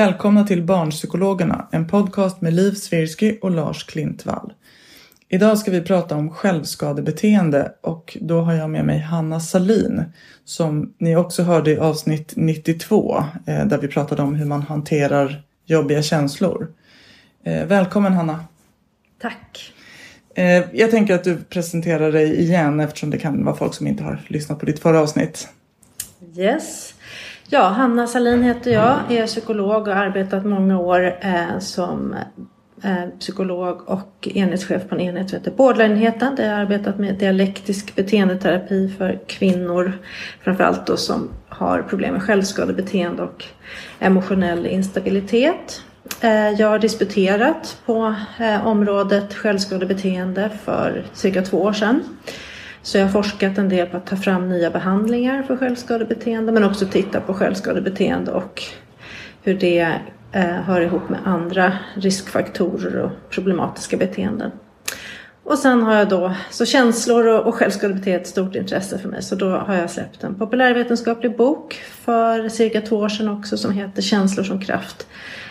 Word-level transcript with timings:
Välkomna 0.00 0.46
till 0.46 0.62
Barnpsykologerna, 0.62 1.68
en 1.72 1.88
podcast 1.88 2.40
med 2.40 2.52
Liv 2.52 2.72
Svirsky 2.72 3.38
och 3.42 3.50
Lars 3.50 3.84
Klintvall. 3.84 4.52
Idag 5.28 5.58
ska 5.58 5.70
vi 5.70 5.80
prata 5.80 6.16
om 6.16 6.30
självskadebeteende 6.30 7.72
och 7.80 8.16
då 8.20 8.40
har 8.40 8.52
jag 8.52 8.70
med 8.70 8.84
mig 8.84 8.98
Hanna 8.98 9.40
Salin 9.40 10.04
som 10.44 10.94
ni 10.98 11.16
också 11.16 11.42
hörde 11.42 11.70
i 11.70 11.78
avsnitt 11.78 12.32
92 12.36 13.24
eh, 13.46 13.66
där 13.66 13.78
vi 13.78 13.88
pratade 13.88 14.22
om 14.22 14.34
hur 14.34 14.46
man 14.46 14.62
hanterar 14.62 15.42
jobbiga 15.66 16.02
känslor. 16.02 16.72
Eh, 17.44 17.66
välkommen 17.66 18.12
Hanna! 18.12 18.44
Tack! 19.22 19.72
Eh, 20.34 20.64
jag 20.72 20.90
tänker 20.90 21.14
att 21.14 21.24
du 21.24 21.36
presenterar 21.36 22.12
dig 22.12 22.40
igen 22.40 22.80
eftersom 22.80 23.10
det 23.10 23.18
kan 23.18 23.44
vara 23.44 23.56
folk 23.56 23.74
som 23.74 23.86
inte 23.86 24.02
har 24.04 24.20
lyssnat 24.26 24.58
på 24.58 24.66
ditt 24.66 24.78
förra 24.78 25.00
avsnitt. 25.00 25.48
Yes. 26.36 26.94
Ja, 27.52 27.68
Hanna 27.68 28.06
Salin 28.06 28.42
heter 28.42 28.70
jag, 28.70 28.98
är 29.08 29.26
psykolog 29.26 29.88
och 29.88 29.94
har 29.94 30.04
arbetat 30.04 30.44
många 30.44 30.78
år 30.78 31.18
eh, 31.20 31.58
som 31.58 32.14
eh, 32.82 33.18
psykolog 33.18 33.88
och 33.88 34.28
enhetschef 34.34 34.88
på 34.88 34.94
en 34.94 35.00
enhet 35.00 35.30
som 35.30 35.38
heter 35.38 35.50
Borderline-enheten 35.50 36.34
där 36.36 36.44
jag 36.44 36.52
har 36.52 36.60
arbetat 36.60 36.98
med 36.98 37.14
dialektisk 37.14 37.96
beteendeterapi 37.96 38.94
för 38.98 39.20
kvinnor 39.26 39.92
framförallt 40.44 40.86
då 40.86 40.96
som 40.96 41.28
har 41.48 41.82
problem 41.82 42.12
med 42.12 42.22
självskadebeteende 42.22 43.22
och 43.22 43.44
emotionell 43.98 44.66
instabilitet. 44.66 45.82
Eh, 46.20 46.50
jag 46.50 46.68
har 46.68 46.78
disputerat 46.78 47.76
på 47.86 48.14
eh, 48.40 48.66
området 48.66 49.34
självskadebeteende 49.34 50.50
för 50.64 51.04
cirka 51.12 51.42
två 51.42 51.62
år 51.62 51.72
sedan. 51.72 52.02
Så 52.82 52.98
jag 52.98 53.04
har 53.04 53.12
forskat 53.12 53.58
en 53.58 53.68
del 53.68 53.86
på 53.86 53.96
att 53.96 54.06
ta 54.06 54.16
fram 54.16 54.48
nya 54.48 54.70
behandlingar 54.70 55.42
för 55.42 55.56
självskadebeteende 55.56 56.52
men 56.52 56.64
också 56.64 56.86
titta 56.86 57.20
på 57.20 57.34
självskadebeteende 57.34 58.32
och 58.32 58.62
hur 59.42 59.54
det 59.54 59.98
eh, 60.32 60.44
hör 60.44 60.80
ihop 60.80 61.08
med 61.08 61.20
andra 61.24 61.72
riskfaktorer 61.94 62.96
och 62.96 63.10
problematiska 63.30 63.96
beteenden. 63.96 64.50
Och 65.44 65.58
sen 65.58 65.82
har 65.82 65.94
jag 65.94 66.08
då, 66.08 66.34
så 66.50 66.66
känslor 66.66 67.26
och, 67.26 67.46
och 67.46 67.54
självskadebeteende 67.54 68.18
är 68.18 68.20
ett 68.20 68.26
stort 68.26 68.54
intresse 68.54 68.98
för 68.98 69.08
mig 69.08 69.22
så 69.22 69.34
då 69.34 69.50
har 69.50 69.74
jag 69.74 69.90
släppt 69.90 70.24
en 70.24 70.34
populärvetenskaplig 70.34 71.36
bok 71.36 71.74
för 71.74 72.48
cirka 72.48 72.80
två 72.80 72.96
år 72.96 73.08
sedan 73.08 73.28
också 73.28 73.56
som 73.56 73.72
heter 73.72 74.02
Känslor 74.02 74.44
som 74.44 74.60
kraft 74.60 75.06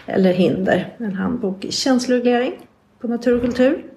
eller 0.06 0.34
hinder. 0.34 0.94
En 0.98 1.16
handbok 1.16 1.66
i 1.66 1.72
känsloreglering 1.72 2.54
på 3.02 3.08
natur 3.08 3.36
och 3.36 3.42
kultur. 3.42 3.89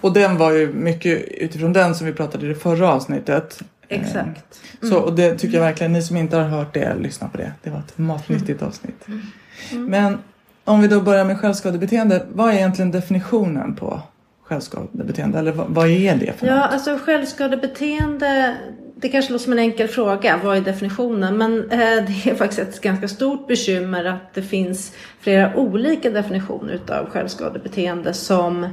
Och 0.00 0.12
den 0.12 0.36
var 0.36 0.52
ju 0.52 0.72
mycket 0.72 1.28
utifrån 1.28 1.72
den 1.72 1.94
som 1.94 2.06
vi 2.06 2.12
pratade 2.12 2.46
i 2.46 2.48
det 2.48 2.54
förra 2.54 2.92
avsnittet. 2.92 3.62
Exakt. 3.88 4.60
Mm. 4.82 4.94
Så, 4.94 5.00
och 5.00 5.12
det 5.12 5.38
tycker 5.38 5.56
jag 5.56 5.64
verkligen, 5.64 5.92
ni 5.92 6.02
som 6.02 6.16
inte 6.16 6.36
har 6.36 6.44
hört 6.44 6.74
det, 6.74 6.94
lyssna 7.00 7.28
på 7.28 7.36
det. 7.36 7.52
Det 7.62 7.70
var 7.70 7.78
ett 7.78 7.98
matnyttigt 7.98 8.62
avsnitt. 8.62 9.06
Mm. 9.08 9.86
Men 9.86 10.18
om 10.64 10.80
vi 10.80 10.88
då 10.88 11.00
börjar 11.00 11.24
med 11.24 11.38
självskadebeteende. 11.40 12.26
Vad 12.32 12.48
är 12.50 12.52
egentligen 12.52 12.90
definitionen 12.90 13.74
på 13.74 14.00
självskadebeteende? 14.42 15.38
Eller 15.38 15.52
vad, 15.52 15.66
vad 15.68 15.88
är 15.88 16.16
det 16.16 16.32
för 16.38 16.46
Ja, 16.46 16.56
något? 16.56 16.72
alltså 16.72 16.98
självskadebeteende 16.98 18.56
det 19.00 19.08
kanske 19.08 19.32
låter 19.32 19.44
som 19.44 19.52
en 19.52 19.58
enkel 19.58 19.88
fråga, 19.88 20.40
vad 20.44 20.56
är 20.56 20.60
definitionen? 20.60 21.36
Men 21.36 21.70
eh, 21.70 21.78
det 21.78 22.30
är 22.30 22.34
faktiskt 22.34 22.60
ett 22.62 22.80
ganska 22.80 23.08
stort 23.08 23.48
bekymmer 23.48 24.04
att 24.04 24.34
det 24.34 24.42
finns 24.42 24.92
flera 25.20 25.56
olika 25.56 26.10
definitioner 26.10 26.72
utav 26.72 27.10
självskadebeteende 27.10 28.14
som 28.14 28.68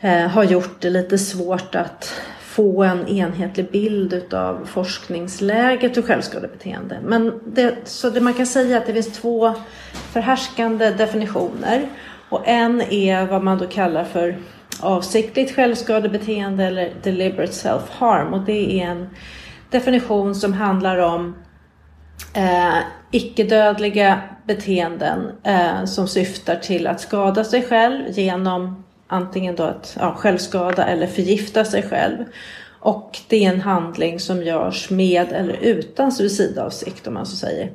Eh, 0.00 0.26
har 0.26 0.44
gjort 0.44 0.80
det 0.80 0.90
lite 0.90 1.18
svårt 1.18 1.74
att 1.74 2.20
få 2.40 2.82
en 2.82 3.08
enhetlig 3.08 3.70
bild 3.70 4.12
utav 4.12 4.64
forskningsläget 4.66 5.96
och 5.96 6.04
självskadebeteende. 6.04 6.98
Men 7.02 7.40
det, 7.46 7.74
så 7.84 8.10
det 8.10 8.20
man 8.20 8.34
kan 8.34 8.46
säga 8.46 8.76
är 8.76 8.80
att 8.80 8.86
det 8.86 8.92
finns 8.92 9.12
två 9.12 9.54
förhärskande 9.92 10.90
definitioner 10.90 11.88
och 12.28 12.48
en 12.48 12.80
är 12.80 13.26
vad 13.26 13.44
man 13.44 13.58
då 13.58 13.66
kallar 13.66 14.04
för 14.04 14.38
avsiktligt 14.80 15.54
självskadebeteende 15.54 16.64
eller 16.64 16.92
deliberate 17.02 17.52
self-harm 17.52 18.32
och 18.34 18.40
det 18.40 18.80
är 18.80 18.86
en 18.86 19.08
definition 19.70 20.34
som 20.34 20.52
handlar 20.52 20.98
om 20.98 21.36
eh, 22.34 22.78
icke-dödliga 23.10 24.20
beteenden 24.46 25.32
eh, 25.44 25.84
som 25.84 26.08
syftar 26.08 26.56
till 26.56 26.86
att 26.86 27.00
skada 27.00 27.44
sig 27.44 27.62
själv 27.62 28.04
genom 28.08 28.84
antingen 29.08 29.56
då 29.56 29.62
att 29.62 29.96
ja, 30.00 30.14
självskada 30.14 30.84
eller 30.86 31.06
förgifta 31.06 31.64
sig 31.64 31.82
själv. 31.82 32.24
Och 32.80 33.18
det 33.28 33.44
är 33.44 33.52
en 33.52 33.60
handling 33.60 34.20
som 34.20 34.42
görs 34.42 34.90
med 34.90 35.32
eller 35.32 35.56
utan 35.60 36.12
suicidavsikt 36.12 37.06
om 37.06 37.14
man 37.14 37.26
så 37.26 37.36
säger. 37.36 37.70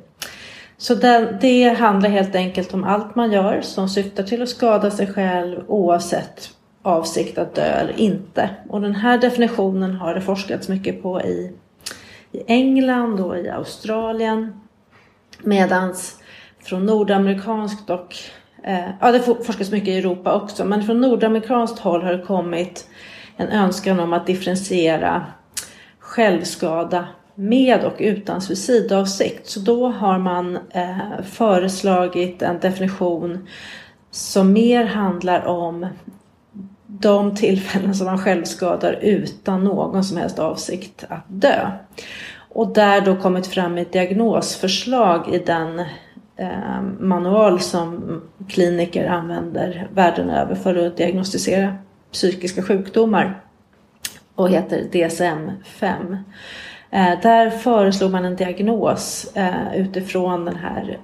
Så 0.76 0.94
det, 0.94 1.38
det 1.40 1.68
handlar 1.68 2.10
helt 2.10 2.34
enkelt 2.34 2.74
om 2.74 2.84
allt 2.84 3.14
man 3.14 3.32
gör 3.32 3.60
som 3.60 3.88
syftar 3.88 4.22
till 4.22 4.42
att 4.42 4.48
skada 4.48 4.90
sig 4.90 5.06
själv 5.06 5.60
oavsett 5.66 6.50
avsikt 6.82 7.38
att 7.38 7.54
dö 7.54 7.62
eller 7.62 8.00
inte. 8.00 8.50
Och 8.68 8.80
den 8.80 8.94
här 8.94 9.18
definitionen 9.18 9.94
har 9.94 10.14
det 10.14 10.20
forskats 10.20 10.68
mycket 10.68 11.02
på 11.02 11.22
i, 11.22 11.52
i 12.32 12.42
England 12.46 13.20
och 13.20 13.38
i 13.38 13.48
Australien. 13.48 14.60
Medans 15.42 16.16
från 16.62 16.86
nordamerikanskt 16.86 17.90
och 17.90 18.16
Eh, 18.66 18.90
ja 19.00 19.12
det 19.12 19.20
forskas 19.20 19.70
mycket 19.70 19.88
i 19.88 19.98
Europa 19.98 20.34
också 20.34 20.64
men 20.64 20.82
från 20.82 21.00
nordamerikanskt 21.00 21.78
håll 21.78 22.02
har 22.02 22.12
det 22.12 22.22
kommit 22.22 22.88
en 23.36 23.48
önskan 23.48 24.00
om 24.00 24.12
att 24.12 24.26
differentiera 24.26 25.26
självskada 25.98 27.08
med 27.34 27.84
och 27.84 27.94
utan 27.98 28.40
suicidavsikt. 28.40 29.46
Så 29.46 29.60
då 29.60 29.88
har 29.88 30.18
man 30.18 30.58
eh, 30.70 31.22
föreslagit 31.24 32.42
en 32.42 32.60
definition 32.60 33.48
som 34.10 34.52
mer 34.52 34.84
handlar 34.84 35.46
om 35.46 35.86
de 36.86 37.34
tillfällen 37.34 37.94
som 37.94 38.06
man 38.06 38.18
självskadar 38.18 38.98
utan 39.02 39.64
någon 39.64 40.04
som 40.04 40.16
helst 40.16 40.38
avsikt 40.38 41.04
att 41.08 41.24
dö. 41.26 41.70
Och 42.36 42.74
där 42.74 43.00
då 43.00 43.16
kommit 43.16 43.46
fram 43.46 43.78
ett 43.78 43.92
diagnosförslag 43.92 45.34
i 45.34 45.38
den 45.38 45.82
Eh, 46.36 46.82
manual 47.00 47.60
som 47.60 48.20
kliniker 48.48 49.06
använder 49.06 49.88
världen 49.94 50.30
över 50.30 50.54
för 50.54 50.86
att 50.86 50.96
diagnostisera 50.96 51.76
psykiska 52.12 52.62
sjukdomar 52.62 53.40
och 54.34 54.50
heter 54.50 54.82
DSM-5. 54.92 56.18
Eh, 56.90 57.20
där 57.22 57.50
föreslog 57.50 58.10
man 58.10 58.24
en 58.24 58.36
diagnos 58.36 59.32
eh, 59.34 59.76
utifrån 59.76 60.44
den 60.44 60.56
här 60.56 60.98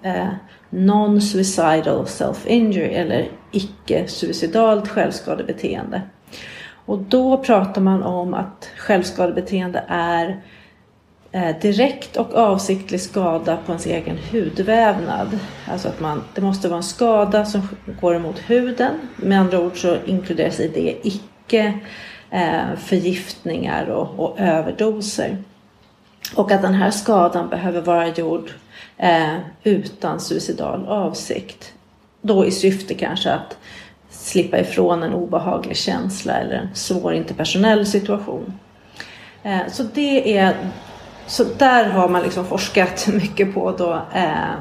non-suicidal 0.71 2.07
self-injury 2.07 2.95
eller 2.95 3.29
icke-suicidalt 3.53 4.89
självskadebeteende. 4.89 6.03
Och 6.87 6.99
då 6.99 7.37
pratar 7.37 7.81
man 7.81 8.03
om 8.03 8.35
att 8.35 8.71
självskadebeteende 8.77 9.85
är 9.89 10.43
Eh, 11.33 11.57
direkt 11.61 12.17
och 12.17 12.35
avsiktlig 12.35 13.01
skada 13.01 13.59
på 13.67 13.73
ens 13.73 13.87
egen 13.87 14.19
hudvävnad. 14.33 15.39
Alltså 15.67 15.89
att 15.89 16.01
man, 16.01 16.25
det 16.35 16.41
måste 16.41 16.69
vara 16.69 16.77
en 16.77 16.83
skada 16.83 17.45
som 17.45 17.69
går 18.01 18.15
emot 18.15 18.39
huden. 18.47 18.95
Med 19.17 19.41
andra 19.41 19.61
ord 19.61 19.83
så 19.83 19.97
inkluderas 20.07 20.61
i 20.61 20.69
det 20.69 21.09
icke 21.09 21.79
eh, 22.31 22.77
förgiftningar 22.77 23.87
och, 23.87 24.19
och 24.19 24.41
överdoser. 24.41 25.37
Och 26.35 26.53
att 26.53 26.63
den 26.63 26.75
här 26.75 26.91
skadan 26.91 27.49
behöver 27.49 27.81
vara 27.81 28.09
gjord 28.09 28.51
eh, 28.97 29.37
utan 29.63 30.21
suicidal 30.21 30.87
avsikt. 30.87 31.73
Då 32.23 32.47
i 32.47 32.51
syfte 32.51 32.95
kanske 32.95 33.31
att 33.31 33.57
slippa 34.11 34.59
ifrån 34.59 35.03
en 35.03 35.15
obehaglig 35.15 35.77
känsla 35.77 36.33
eller 36.33 36.55
en 36.55 36.75
svår 36.75 37.15
interpersonell 37.15 37.87
situation. 37.87 38.59
Eh, 39.43 39.61
så 39.69 39.83
det 39.83 40.37
är 40.37 40.55
så 41.31 41.45
där 41.45 41.85
har 41.85 42.09
man 42.09 42.23
liksom 42.23 42.45
forskat 42.45 43.07
mycket 43.13 43.55
på 43.55 43.73
då 43.73 44.03
eh, 44.15 44.55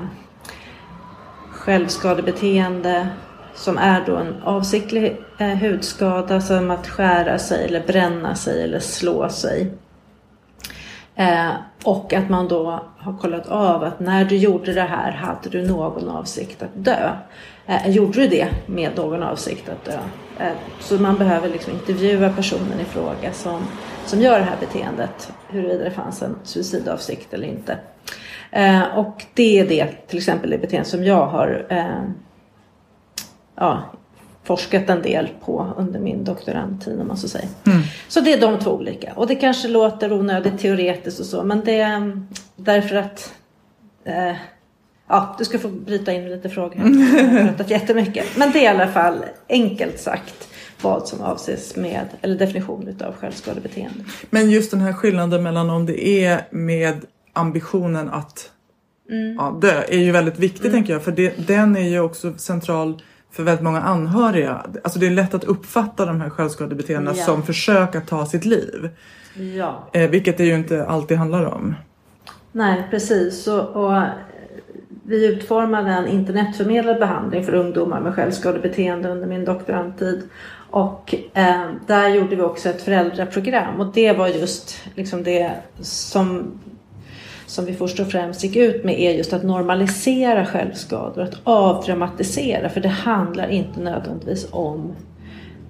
självskadebeteende 1.51 3.07
som 3.55 3.77
är 3.77 4.05
då 4.05 4.15
en 4.15 4.41
avsiktlig 4.43 5.17
eh, 5.37 5.47
hudskada 5.47 6.41
som 6.41 6.71
att 6.71 6.87
skära 6.87 7.39
sig 7.39 7.65
eller 7.65 7.87
bränna 7.87 8.35
sig 8.35 8.63
eller 8.63 8.79
slå 8.79 9.29
sig. 9.29 9.71
Eh, 11.15 11.51
och 11.83 12.13
att 12.13 12.29
man 12.29 12.47
då 12.47 12.83
har 12.97 13.17
kollat 13.17 13.47
av 13.47 13.83
att 13.83 13.99
när 13.99 14.25
du 14.25 14.37
gjorde 14.37 14.73
det 14.73 14.81
här 14.81 15.11
hade 15.11 15.49
du 15.49 15.67
någon 15.67 16.09
avsikt 16.09 16.63
att 16.63 16.85
dö. 16.85 17.11
Eh, 17.65 17.89
gjorde 17.89 18.21
du 18.21 18.27
det 18.27 18.47
med 18.65 18.95
någon 18.95 19.23
avsikt 19.23 19.69
att 19.69 19.85
dö? 19.85 19.99
Eh, 20.39 20.53
så 20.79 20.95
man 20.95 21.17
behöver 21.17 21.49
liksom 21.49 21.73
intervjua 21.73 22.29
personen 22.29 22.79
i 22.81 22.85
fråga 22.85 23.33
som, 23.33 23.61
som 24.09 24.21
gör 24.21 24.39
det 24.39 24.45
här 24.45 24.57
beteendet. 24.59 25.31
Huruvida 25.49 25.83
det 25.83 25.91
fanns 25.91 26.21
en 26.21 26.35
suicidavsikt 26.43 27.33
eller 27.33 27.47
inte. 27.47 27.77
Eh, 28.51 28.97
och 28.97 29.25
det 29.33 29.59
är 29.59 29.67
det, 29.67 30.07
till 30.07 30.17
exempel 30.17 30.49
det 30.49 30.57
beteende 30.57 30.89
som 30.89 31.03
jag 31.03 31.27
har 31.27 31.65
eh, 31.69 32.03
ja, 33.55 33.83
forskat 34.43 34.89
en 34.89 35.01
del 35.01 35.29
på 35.45 35.73
under 35.77 35.99
min 35.99 36.23
doktorandtid 36.23 37.01
om 37.01 37.07
man 37.07 37.17
så 37.17 37.29
säger. 37.29 37.49
Mm. 37.65 37.81
Så 38.07 38.19
det 38.21 38.33
är 38.33 38.41
de 38.41 38.59
två 38.59 38.71
olika. 38.71 39.13
Och 39.15 39.27
det 39.27 39.35
kanske 39.35 39.67
låter 39.67 40.13
onödigt 40.13 40.59
teoretiskt 40.59 41.19
och 41.19 41.25
så 41.25 41.43
men 41.43 41.61
det 41.65 41.79
är 41.79 42.21
därför 42.55 42.95
att 42.95 43.33
eh, 44.03 44.33
Ja, 45.11 45.35
du 45.37 45.45
ska 45.45 45.59
få 45.59 45.67
bryta 45.67 46.13
in 46.13 46.29
lite 46.29 46.49
frågor. 46.49 46.77
Jag 46.77 46.85
har 46.85 47.47
pratat 47.47 47.69
jättemycket. 47.69 48.37
Men 48.37 48.51
det 48.51 48.59
är 48.59 48.63
i 48.63 48.67
alla 48.67 48.87
fall 48.87 49.25
enkelt 49.49 49.99
sagt 49.99 50.49
vad 50.81 51.07
som 51.07 51.21
avses 51.21 51.75
med, 51.75 52.07
eller 52.21 52.35
definition 52.35 52.87
utav 52.87 53.15
självskadebeteende. 53.15 54.03
Men 54.29 54.51
just 54.51 54.71
den 54.71 54.81
här 54.81 54.93
skillnaden 54.93 55.43
mellan 55.43 55.69
om 55.69 55.85
det 55.85 56.07
är 56.07 56.41
med 56.51 57.05
ambitionen 57.33 58.09
att 58.09 58.51
mm. 59.09 59.35
ja, 59.35 59.57
dö 59.61 59.83
är 59.87 59.99
ju 59.99 60.11
väldigt 60.11 60.39
viktig 60.39 60.65
mm. 60.65 60.71
tänker 60.71 60.93
jag. 60.93 61.03
För 61.03 61.11
det, 61.11 61.47
den 61.47 61.77
är 61.77 61.89
ju 61.89 61.99
också 61.99 62.33
central 62.37 63.01
för 63.31 63.43
väldigt 63.43 63.63
många 63.63 63.81
anhöriga. 63.81 64.65
Alltså 64.83 64.99
det 64.99 65.07
är 65.07 65.11
lätt 65.11 65.33
att 65.33 65.43
uppfatta 65.43 66.05
de 66.05 66.21
här 66.21 66.29
självskadebeteendena 66.29 67.17
ja. 67.17 67.25
som 67.25 67.43
försök 67.43 67.95
att 67.95 68.07
ta 68.07 68.25
sitt 68.25 68.45
liv. 68.45 68.89
Ja. 69.57 69.89
Eh, 69.93 70.09
vilket 70.09 70.37
det 70.37 70.45
ju 70.45 70.55
inte 70.55 70.85
alltid 70.85 71.17
handlar 71.17 71.45
om. 71.45 71.75
Nej 72.51 72.87
precis. 72.89 73.47
Och, 73.47 73.69
och 73.69 74.01
vi 75.03 75.27
utformade 75.27 75.91
en 75.91 76.07
internetförmedlad 76.07 76.99
behandling 76.99 77.45
för 77.45 77.53
ungdomar 77.53 78.01
med 78.01 78.15
självskadebeteende 78.15 79.09
under 79.09 79.27
min 79.27 79.45
doktorandtid. 79.45 80.29
Och 80.69 81.15
eh, 81.33 81.71
där 81.87 82.09
gjorde 82.09 82.35
vi 82.35 82.41
också 82.41 82.69
ett 82.69 82.81
föräldraprogram 82.81 83.79
och 83.79 83.93
det 83.93 84.13
var 84.13 84.27
just 84.27 84.77
liksom 84.95 85.23
det 85.23 85.51
som 85.79 86.59
som 87.49 87.65
vi 87.65 87.73
först 87.73 87.99
och 87.99 88.11
främst 88.11 88.43
gick 88.43 88.55
ut 88.55 88.83
med 88.83 88.99
är 88.99 89.11
just 89.11 89.33
att 89.33 89.43
normalisera 89.43 90.45
självskador, 90.45 91.23
att 91.23 91.39
avdramatisera. 91.43 92.69
För 92.69 92.81
det 92.81 92.89
handlar 92.89 93.47
inte 93.47 93.79
nödvändigtvis 93.79 94.47
om 94.51 94.95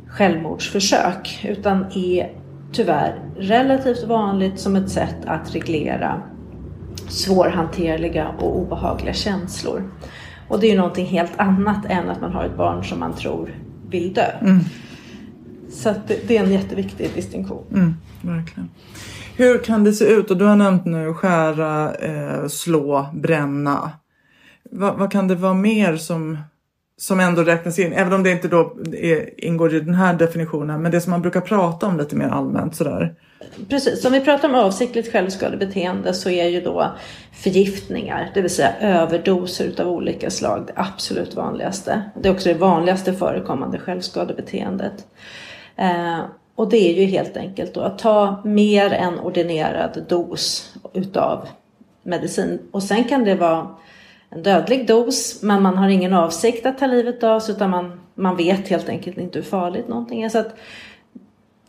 självmordsförsök 0.08 1.46
utan 1.48 1.86
är 1.96 2.32
tyvärr 2.72 3.20
relativt 3.38 4.04
vanligt 4.04 4.60
som 4.60 4.76
ett 4.76 4.90
sätt 4.90 5.18
att 5.26 5.56
reglera 5.56 6.22
svårhanterliga 7.10 8.28
och 8.40 8.58
obehagliga 8.58 9.14
känslor. 9.14 9.92
Och 10.48 10.60
det 10.60 10.68
är 10.68 10.72
ju 10.72 10.78
någonting 10.78 11.06
helt 11.06 11.40
annat 11.40 11.86
än 11.90 12.10
att 12.10 12.22
man 12.22 12.34
har 12.34 12.46
ett 12.46 12.58
barn 12.58 12.84
som 12.84 13.00
man 13.00 13.14
tror 13.14 13.56
vill 13.90 14.14
dö. 14.14 14.32
Mm. 14.42 14.60
Så 15.72 15.94
det, 16.08 16.38
är 16.38 16.44
en 16.44 16.52
jätteviktig 16.52 17.12
distinktion. 17.16 17.66
Mm, 17.74 17.96
verkligen. 18.22 18.70
Hur 19.38 19.58
kan 19.58 19.84
det 19.84 19.94
se 19.94 20.06
ut? 20.06 20.32
Och 20.32 20.38
du 20.38 20.46
har 20.46 20.56
nämnt 20.56 20.86
nu 20.86 21.14
skära, 21.14 21.96
eh, 21.96 22.48
slå, 22.48 23.10
bränna. 23.14 23.92
Va, 24.72 24.96
vad 24.98 25.12
kan 25.12 25.28
det 25.28 25.36
vara 25.36 25.54
mer 25.54 25.98
som, 25.98 26.38
som 26.98 27.20
ändå 27.20 27.44
räknas 27.44 27.80
in? 27.80 27.94
Även 27.94 28.14
om 28.14 28.24
det 28.24 28.32
inte 28.32 28.48
då 28.48 28.78
är, 28.94 29.46
ingår 29.46 29.76
i 29.76 29.80
den 29.80 29.94
här 29.94 30.14
definitionen. 30.14 30.82
Men 30.82 30.92
det 30.92 31.02
som 31.02 31.12
man 31.12 31.22
brukar 31.22 31.42
prata 31.42 31.88
om 31.88 31.98
lite 31.98 32.16
mer 32.16 32.28
allmänt 32.28 32.76
sådär. 32.76 33.16
Precis, 33.70 34.06
om 34.06 34.12
vi 34.12 34.22
pratar 34.22 34.50
om 34.50 34.56
avsiktligt 34.56 35.12
självskadebeteende 35.12 36.14
så 36.14 36.30
är 36.30 36.48
ju 36.48 36.62
då 36.62 36.96
förgiftningar, 37.44 38.32
det 38.34 38.42
vill 38.42 38.52
säga 38.56 38.74
överdoser 38.82 39.66
utav 39.66 39.88
olika 39.88 40.30
slag 40.30 40.64
det 40.68 40.74
absolut 40.76 41.36
vanligaste. 41.36 42.04
Det 42.22 42.30
är 42.30 42.34
också 42.34 42.50
det 42.50 42.60
vanligaste 42.60 43.14
förekommande 43.14 43.80
självskadebeteendet. 43.80 44.94
Eh, 45.80 46.20
och 46.56 46.70
det 46.70 46.78
är 46.78 46.94
ju 46.94 47.06
helt 47.06 47.38
enkelt 47.38 47.74
då 47.74 47.82
att 47.82 48.00
ta 48.00 48.42
mer 48.44 48.94
än 48.94 49.20
ordinerad 49.20 50.06
dos 50.08 50.74
utav 50.94 51.48
medicin. 52.04 52.60
Och 52.72 52.84
sen 52.84 53.04
kan 53.04 53.24
det 53.24 53.36
vara 53.36 53.68
en 54.30 54.44
dödlig 54.44 54.88
dos 54.88 55.44
men 55.44 55.62
man 55.62 55.78
har 55.78 55.90
ingen 55.90 56.14
avsikt 56.14 56.66
att 56.66 56.78
ta 56.78 56.88
livet 56.88 57.24
av 57.24 57.40
sig 57.40 57.56
utan 57.56 57.70
man, 57.70 58.00
man 58.16 58.38
vet 58.38 58.68
helt 58.68 58.90
enkelt 58.90 59.18
inte 59.18 59.40
hur 59.40 59.46
farligt 59.46 59.88
någonting 59.88 60.24
är. 60.24 60.30
Så 60.30 60.40
att, 60.40 60.56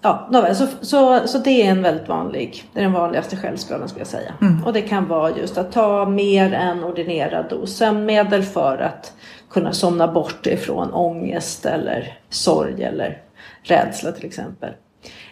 Ja, 0.03 0.29
så, 0.55 0.67
så, 0.81 1.21
så 1.27 1.39
det 1.39 1.67
är 1.67 1.71
en 1.71 1.83
väldigt 1.83 2.09
vanlig, 2.09 2.65
det 2.73 2.81
är 2.81 2.85
den 2.85 2.93
vanligaste 2.93 3.37
självskadan 3.37 3.89
skulle 3.89 4.01
jag 4.01 4.09
säga. 4.09 4.35
Mm. 4.41 4.65
Och 4.65 4.73
det 4.73 4.83
kan 4.83 5.09
vara 5.09 5.37
just 5.37 5.59
att 5.59 5.73
ta 5.73 6.09
mer 6.09 6.53
än 6.53 6.85
ordinerad 6.85 7.47
dos 7.51 7.77
sömnmedel 7.77 8.43
för 8.43 8.79
att 8.79 9.13
kunna 9.51 9.73
somna 9.73 10.09
bort 10.09 10.47
ifrån 10.47 10.93
ångest 10.93 11.67
eller 11.67 12.19
sorg 12.29 12.83
eller 12.83 13.19
rädsla 13.63 14.13
till 14.13 14.27
exempel. 14.27 14.73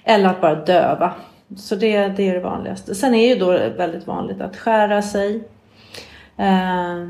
Eller 0.04 0.28
att 0.28 0.40
bara 0.40 0.54
döva. 0.54 1.14
Så 1.56 1.74
det, 1.74 2.08
det 2.08 2.28
är 2.28 2.34
det 2.34 2.40
vanligaste. 2.40 2.94
Sen 2.94 3.14
är 3.14 3.28
ju 3.28 3.34
då 3.34 3.50
väldigt 3.76 4.06
vanligt 4.06 4.40
att 4.40 4.56
skära 4.56 5.02
sig. 5.02 5.44
Eh, 6.36 7.08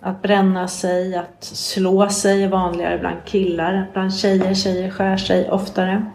att 0.00 0.22
bränna 0.22 0.68
sig, 0.68 1.16
att 1.16 1.44
slå 1.44 2.08
sig 2.08 2.42
är 2.42 2.48
vanligare 2.48 2.98
bland 2.98 3.24
killar. 3.24 3.86
Bland 3.92 4.14
tjejer, 4.14 4.54
tjejer 4.54 4.90
skär 4.90 5.16
sig 5.16 5.50
oftare. 5.50 6.06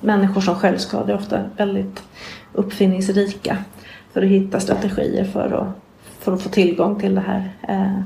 Människor 0.00 0.40
som 0.40 0.54
självskadar 0.54 1.14
är 1.14 1.16
ofta 1.16 1.44
väldigt 1.56 2.02
uppfinningsrika 2.52 3.56
för 4.12 4.22
att 4.22 4.28
hitta 4.28 4.60
strategier 4.60 5.24
för 5.24 5.52
att, 5.52 5.68
för 6.18 6.32
att 6.32 6.42
få 6.42 6.48
tillgång 6.48 7.00
till 7.00 7.14
det 7.14 7.20
här. 7.20 7.50
Eh, 7.68 8.02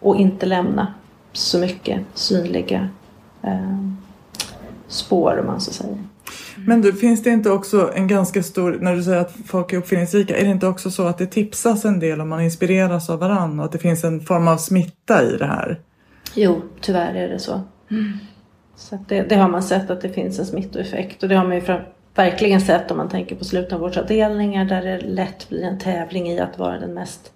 och 0.00 0.16
inte 0.16 0.46
lämna 0.46 0.94
så 1.32 1.58
mycket 1.58 2.00
synliga 2.14 2.88
eh, 3.42 3.78
spår 4.92 5.38
om 5.40 5.46
man 5.46 5.60
så 5.60 5.72
säger. 5.72 5.98
Men 6.66 6.82
du, 6.82 6.92
finns 6.92 7.22
det 7.22 7.30
inte 7.30 7.50
också 7.50 7.92
en 7.94 8.08
ganska 8.08 8.42
stor, 8.42 8.78
när 8.80 8.96
du 8.96 9.02
säger 9.02 9.20
att 9.20 9.34
folk 9.46 9.72
är 9.72 9.76
uppfinningsrika, 9.76 10.36
är 10.36 10.44
det 10.44 10.50
inte 10.50 10.66
också 10.66 10.90
så 10.90 11.06
att 11.06 11.18
det 11.18 11.26
tipsas 11.26 11.84
en 11.84 12.00
del 12.00 12.20
om 12.20 12.28
man 12.28 12.40
inspireras 12.40 13.10
av 13.10 13.18
varandra 13.18 13.62
och 13.62 13.64
att 13.64 13.72
det 13.72 13.78
finns 13.78 14.04
en 14.04 14.20
form 14.20 14.48
av 14.48 14.56
smitta 14.56 15.22
i 15.22 15.36
det 15.36 15.46
här? 15.46 15.80
Jo, 16.34 16.62
tyvärr 16.80 17.14
är 17.14 17.28
det 17.28 17.38
så. 17.38 17.60
Mm. 17.90 18.18
Så 18.76 18.98
det, 19.08 19.22
det, 19.22 19.34
har 19.34 19.48
man 19.48 19.62
sett 19.62 19.90
att 19.90 20.00
det 20.00 20.08
finns 20.08 20.38
en 20.38 20.46
smittoeffekt 20.46 21.22
och 21.22 21.28
det 21.28 21.34
har 21.34 21.44
man 21.44 21.54
ju 21.54 21.60
för, 21.60 21.88
verkligen 22.14 22.60
sett 22.60 22.90
om 22.90 22.96
man 22.96 23.08
tänker 23.08 23.36
på 23.36 23.44
slutenvårdsavdelningar 23.44 24.64
där 24.64 24.82
det 24.82 25.00
lätt 25.00 25.48
blir 25.48 25.62
en 25.62 25.78
tävling 25.78 26.28
i 26.28 26.40
att 26.40 26.58
vara 26.58 26.78
den 26.78 26.94
mest 26.94 27.32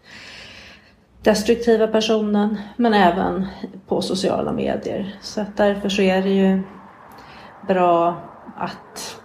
destruktiva 1.22 1.86
personen 1.86 2.56
men 2.76 2.94
även 2.94 3.46
på 3.86 4.02
sociala 4.02 4.52
medier. 4.52 5.16
Så 5.20 5.40
att 5.40 5.56
därför 5.56 5.88
så 5.88 6.02
är 6.02 6.22
det 6.22 6.30
ju 6.30 6.62
bra 7.66 8.20
att 8.56 9.20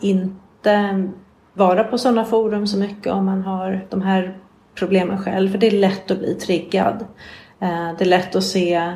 inte 0.00 1.08
vara 1.52 1.84
på 1.84 1.98
sådana 1.98 2.24
forum 2.24 2.66
så 2.66 2.78
mycket 2.78 3.12
om 3.12 3.24
man 3.24 3.42
har 3.42 3.86
de 3.90 4.02
här 4.02 4.38
problemen 4.74 5.18
själv. 5.18 5.50
För 5.50 5.58
det 5.58 5.66
är 5.66 5.70
lätt 5.70 6.10
att 6.10 6.18
bli 6.18 6.34
triggad. 6.34 7.04
Eh, 7.60 7.92
det 7.98 8.04
är 8.04 8.08
lätt 8.08 8.36
att 8.36 8.44
se 8.44 8.94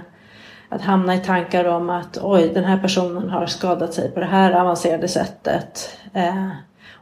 att 0.69 0.83
hamna 0.83 1.15
i 1.15 1.19
tankar 1.19 1.65
om 1.65 1.91
att 1.91 2.19
oj, 2.23 2.51
den 2.55 2.65
här 2.65 2.79
personen 2.79 3.31
har 3.31 3.47
skadat 3.47 3.95
sig 3.95 4.11
på 4.11 4.21
det 4.21 4.27
här 4.27 4.53
avancerade 4.53 5.09
sättet. 5.09 5.99
Eh, 6.15 6.49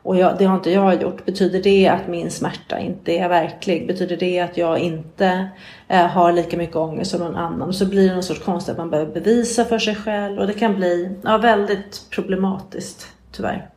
och 0.02 0.16
jag, 0.16 0.38
det 0.38 0.44
har 0.44 0.56
inte 0.56 0.70
jag 0.70 1.02
gjort. 1.02 1.25
Betyder 1.25 1.62
det 1.62 1.88
att 1.88 2.08
min 2.08 2.30
smärta 2.30 2.78
inte 2.78 3.12
är 3.18 3.28
verklig? 3.28 3.87
Betyder 3.87 4.16
det 4.16 4.40
att 4.40 4.56
jag 4.56 4.78
inte 4.78 5.49
har 5.88 6.33
lika 6.33 6.57
mycket 6.57 6.76
ångest 6.76 7.11
som 7.11 7.21
någon 7.21 7.37
annan? 7.37 7.73
Så 7.73 7.87
blir 7.87 8.09
det 8.09 8.14
någon 8.14 8.23
sorts 8.23 8.45
konstigt 8.45 8.73
att 8.73 8.78
man 8.78 8.90
behöver 8.90 9.12
bevisa 9.12 9.64
för 9.64 9.78
sig 9.78 9.95
själv 9.95 10.38
och 10.38 10.47
det 10.47 10.52
kan 10.52 10.76
bli 10.76 11.16
ja, 11.23 11.38
väldigt 11.38 12.11
problematiskt 12.11 13.07
tyvärr. 13.33 13.71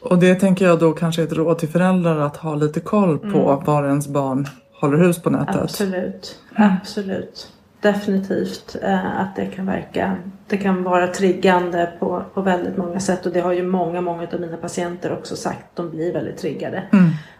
Och 0.00 0.18
det 0.18 0.34
tänker 0.34 0.64
jag 0.64 0.78
då 0.78 0.92
kanske 0.92 1.22
är 1.22 1.26
ett 1.26 1.32
råd 1.32 1.58
till 1.58 1.68
föräldrar 1.68 2.20
att 2.20 2.36
ha 2.36 2.54
lite 2.54 2.80
koll 2.80 3.18
på 3.18 3.26
Mm. 3.26 3.64
var 3.64 3.84
ens 3.84 4.08
barn 4.08 4.46
håller 4.80 4.98
hus 4.98 5.22
på 5.22 5.30
nätet. 5.30 5.56
Absolut, 5.56 6.38
absolut. 6.54 7.52
Definitivt 7.80 8.76
eh, 8.82 9.20
att 9.20 9.36
det 9.36 9.46
kan 9.46 9.66
verka, 9.66 10.16
det 10.48 10.56
kan 10.56 10.82
vara 10.82 11.06
triggande 11.06 11.92
på, 12.00 12.22
på 12.34 12.40
väldigt 12.40 12.76
många 12.76 13.00
sätt 13.00 13.26
och 13.26 13.32
det 13.32 13.40
har 13.40 13.52
ju 13.52 13.62
många, 13.62 14.00
många 14.00 14.26
av 14.32 14.40
mina 14.40 14.56
patienter 14.56 15.12
också 15.12 15.36
sagt. 15.36 15.64
De 15.74 15.90
blir 15.90 16.12
väldigt 16.12 16.38
triggade 16.38 16.82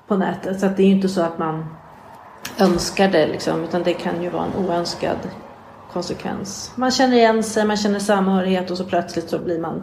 på 0.08 0.16
nätet. 0.16 0.60
Så 0.60 0.66
att 0.66 0.76
det 0.76 0.82
är 0.82 0.86
ju 0.86 0.92
inte 0.92 1.08
så 1.08 1.22
att 1.22 1.38
man 1.38 1.64
önskar 2.58 3.08
det 3.08 3.26
liksom, 3.26 3.64
utan 3.64 3.82
det 3.82 3.92
kan 3.94 4.22
ju 4.22 4.30
vara 4.30 4.44
en 4.44 4.64
oönskad 4.66 5.16
konsekvens. 5.92 6.72
Man 6.76 6.90
känner 6.90 7.16
igen 7.16 7.42
sig, 7.42 7.64
man 7.66 7.76
känner 7.76 7.98
samhörighet 7.98 8.70
och 8.70 8.76
så 8.76 8.84
plötsligt 8.84 9.30
så 9.30 9.38
blir 9.38 9.60
man 9.60 9.82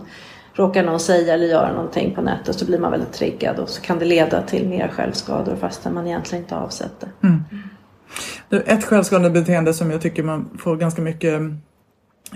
Råkar 0.56 0.84
någon 0.84 1.00
säga 1.00 1.34
eller 1.34 1.46
göra 1.48 1.74
någonting 1.74 2.16
på 2.16 2.22
nätet 2.22 2.60
så 2.60 2.66
blir 2.66 2.80
man 2.80 2.92
väldigt 2.92 3.14
triggad 3.14 3.60
och 3.60 3.70
så 3.70 3.82
kan 3.82 4.00
det 4.00 4.06
leda 4.06 4.42
till 4.42 4.68
mer 4.68 4.88
självskador 4.88 5.56
fastän 5.56 5.94
man 5.94 6.08
egentligen 6.08 6.44
inte 6.44 6.56
avsett 6.56 7.00
det. 7.00 7.08
Du, 8.50 8.62
Ett 8.62 8.84
självskadebeteende 8.86 9.74
som 9.74 9.92
jag 9.92 10.02
tycker 10.02 10.24
man 10.24 10.58
får 10.60 10.76
ganska 10.76 11.02
mycket 11.02 11.42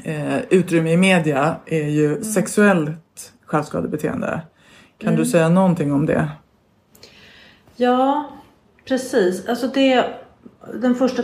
eh, 0.03 0.37
utrymme 0.49 0.91
i 0.91 0.97
media 0.97 1.55
är 1.65 1.83
ju 1.87 2.05
Mm. 2.11 2.23
sexuellt 2.23 3.33
självskadebeteende. 3.45 4.41
Kan 4.97 5.07
Mm. 5.13 5.19
du 5.19 5.25
säga 5.25 5.49
någonting 5.49 5.93
om 5.93 6.05
det? 6.05 6.29
Ja, 7.75 8.29
precis. 8.87 9.47
Alltså 9.47 9.67
det, 9.67 10.05
den 10.73 10.95
första 10.95 11.23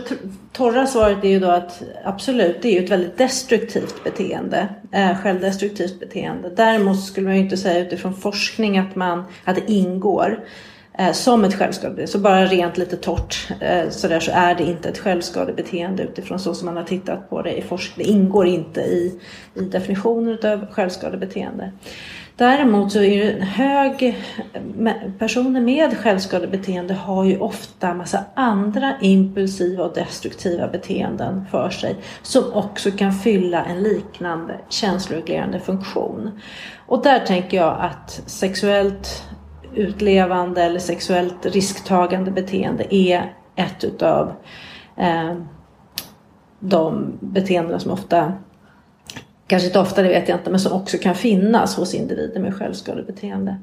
torra 0.52 0.86
svaret 0.86 1.24
är 1.24 1.28
ju 1.28 1.40
då 1.40 1.50
att 1.50 1.82
absolut, 2.04 2.62
det 2.62 2.68
är 2.68 2.72
ju 2.72 2.84
ett 2.84 2.90
väldigt 2.90 3.18
destruktivt 3.18 4.04
beteende. 4.04 4.68
Eh, 4.92 5.16
självdestruktivt 5.16 6.00
beteende. 6.00 6.50
Däremot 6.56 7.04
skulle 7.04 7.26
man 7.26 7.36
ju 7.36 7.42
inte 7.42 7.56
säga 7.56 7.86
utifrån 7.86 8.14
forskning 8.14 8.78
att, 8.78 8.96
man, 8.96 9.24
att 9.44 9.56
det 9.56 9.72
ingår 9.72 10.44
eh, 10.98 11.12
som 11.12 11.44
ett 11.44 11.54
självskadebeteende. 11.54 12.12
Så 12.12 12.18
bara 12.18 12.46
rent 12.46 12.78
lite 12.78 12.96
torrt 12.96 13.48
eh, 13.60 13.88
sådär 13.90 14.20
så 14.20 14.30
är 14.34 14.54
det 14.54 14.64
inte 14.64 14.88
ett 14.88 14.98
självskadebeteende 14.98 16.02
utifrån 16.02 16.38
så 16.38 16.54
som 16.54 16.66
man 16.66 16.76
har 16.76 16.84
tittat 16.84 17.30
på 17.30 17.42
det 17.42 17.52
i 17.52 17.62
forskning. 17.62 18.06
Det 18.06 18.12
ingår 18.12 18.46
inte 18.46 18.80
i, 18.80 19.20
i 19.54 19.60
definitionen 19.60 20.38
av 20.42 20.66
självskadebeteende. 20.72 21.72
Däremot 22.36 22.92
så 22.92 22.98
är 22.98 23.24
det 23.24 23.32
en 23.32 23.42
hög, 23.42 24.24
personer 25.18 25.60
med 25.60 25.98
självskadebeteende 25.98 26.94
har 26.94 27.24
ju 27.24 27.38
ofta 27.38 27.94
massa 27.94 28.24
andra 28.34 28.94
impulsiva 29.00 29.84
och 29.84 29.94
destruktiva 29.94 30.68
beteenden 30.68 31.44
för 31.50 31.70
sig 31.70 31.96
som 32.22 32.52
också 32.52 32.90
kan 32.90 33.12
fylla 33.12 33.64
en 33.64 33.82
liknande 33.82 34.60
känsloreglerande 34.68 35.60
funktion. 35.60 36.40
Och 36.86 37.02
där 37.02 37.18
tänker 37.18 37.56
jag 37.56 37.76
att 37.80 38.22
sexuellt 38.26 39.24
utlevande 39.74 40.62
eller 40.62 40.80
sexuellt 40.80 41.46
risktagande 41.46 42.30
beteende 42.30 42.94
är 42.94 43.32
ett 43.56 43.84
utav 43.84 44.32
eh, 44.96 45.34
de 46.60 47.12
beteenden 47.20 47.80
som 47.80 47.92
ofta 47.92 48.32
kanske 49.46 49.66
inte 49.66 49.78
ofta, 49.78 50.02
det 50.02 50.08
vet 50.08 50.28
jag 50.28 50.38
inte, 50.38 50.50
men 50.50 50.60
som 50.60 50.72
också 50.72 50.98
kan 50.98 51.14
finnas 51.14 51.76
hos 51.76 51.94
individer 51.94 52.40
med 52.40 52.54
självskadebeteende. 52.54 53.56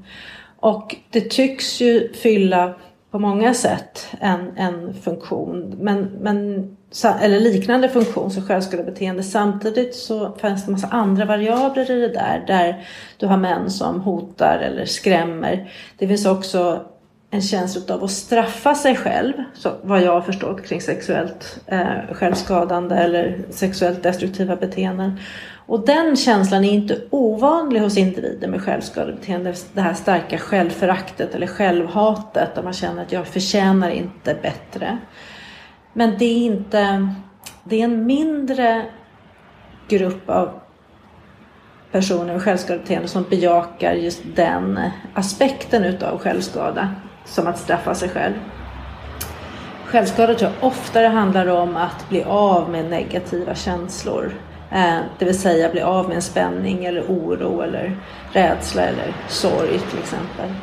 Och 0.59 0.95
det 1.09 1.21
tycks 1.21 1.81
ju 1.81 2.13
fylla 2.13 2.73
på 3.11 3.19
många 3.19 3.53
sätt 3.53 4.07
en, 4.19 4.57
en 4.57 4.93
funktion, 4.93 5.75
men, 5.79 6.03
men, 6.21 6.67
eller 7.21 7.39
liknande 7.39 7.89
funktion 7.89 8.31
som 8.31 8.43
självskadebeteende. 8.43 9.23
Samtidigt 9.23 9.95
så 9.95 10.35
finns 10.41 10.65
det 10.65 10.69
en 10.69 10.71
massa 10.71 10.87
andra 10.87 11.25
variabler 11.25 11.91
i 11.91 11.99
det 12.01 12.07
där, 12.07 12.43
där 12.47 12.87
du 13.17 13.25
har 13.25 13.37
män 13.37 13.69
som 13.71 14.01
hotar 14.01 14.57
eller 14.57 14.85
skrämmer. 14.85 15.71
Det 15.97 16.07
finns 16.07 16.25
också 16.25 16.85
en 17.31 17.41
känsla 17.41 17.95
av 17.95 18.03
att 18.03 18.11
straffa 18.11 18.75
sig 18.75 18.95
själv, 18.95 19.33
så 19.53 19.71
vad 19.81 20.01
jag 20.01 20.11
har 20.11 20.21
förstått 20.21 20.63
kring 20.65 20.81
sexuellt 20.81 21.59
eh, 21.67 22.13
självskadande 22.13 22.95
eller 22.95 23.39
sexuellt 23.49 24.03
destruktiva 24.03 24.55
beteenden. 24.55 25.19
Och 25.71 25.85
den 25.85 26.15
känslan 26.15 26.65
är 26.65 26.71
inte 26.71 27.01
ovanlig 27.09 27.79
hos 27.79 27.97
individer 27.97 28.47
med 28.47 28.61
självskadebeteende. 28.61 29.53
Det 29.73 29.81
här 29.81 29.93
starka 29.93 30.37
självföraktet 30.37 31.35
eller 31.35 31.47
självhatet 31.47 32.55
där 32.55 32.63
man 32.63 32.73
känner 32.73 33.01
att 33.01 33.11
jag 33.11 33.27
förtjänar 33.27 33.89
inte 33.89 34.35
bättre. 34.41 34.97
Men 35.93 36.17
det 36.19 36.25
är 36.25 36.45
inte, 36.45 37.09
det 37.63 37.81
är 37.81 37.83
en 37.83 38.05
mindre 38.05 38.85
grupp 39.87 40.29
av 40.29 40.49
personer 41.91 42.33
med 42.33 42.41
självskadebeteende 42.41 43.07
som 43.07 43.23
bejakar 43.29 43.93
just 43.93 44.21
den 44.35 44.79
aspekten 45.13 45.83
utav 45.83 46.19
självskada 46.19 46.95
som 47.25 47.47
att 47.47 47.59
straffa 47.59 47.95
sig 47.95 48.09
själv. 48.09 48.35
Självskada 49.85 50.33
tror 50.33 50.51
jag 50.51 50.67
oftare 50.67 51.07
handlar 51.07 51.47
om 51.47 51.77
att 51.77 52.09
bli 52.09 52.23
av 52.23 52.69
med 52.69 52.85
negativa 52.85 53.55
känslor. 53.55 54.33
Eh, 54.71 54.99
det 55.19 55.25
vill 55.25 55.39
säga 55.39 55.69
bli 55.69 55.81
av 55.81 56.07
med 56.07 56.15
en 56.15 56.21
spänning 56.21 56.85
eller 56.85 57.01
oro 57.01 57.61
eller 57.61 57.97
rädsla 58.33 58.81
eller 58.81 59.15
sorg 59.27 59.79
till 59.89 59.99
exempel. 59.99 60.53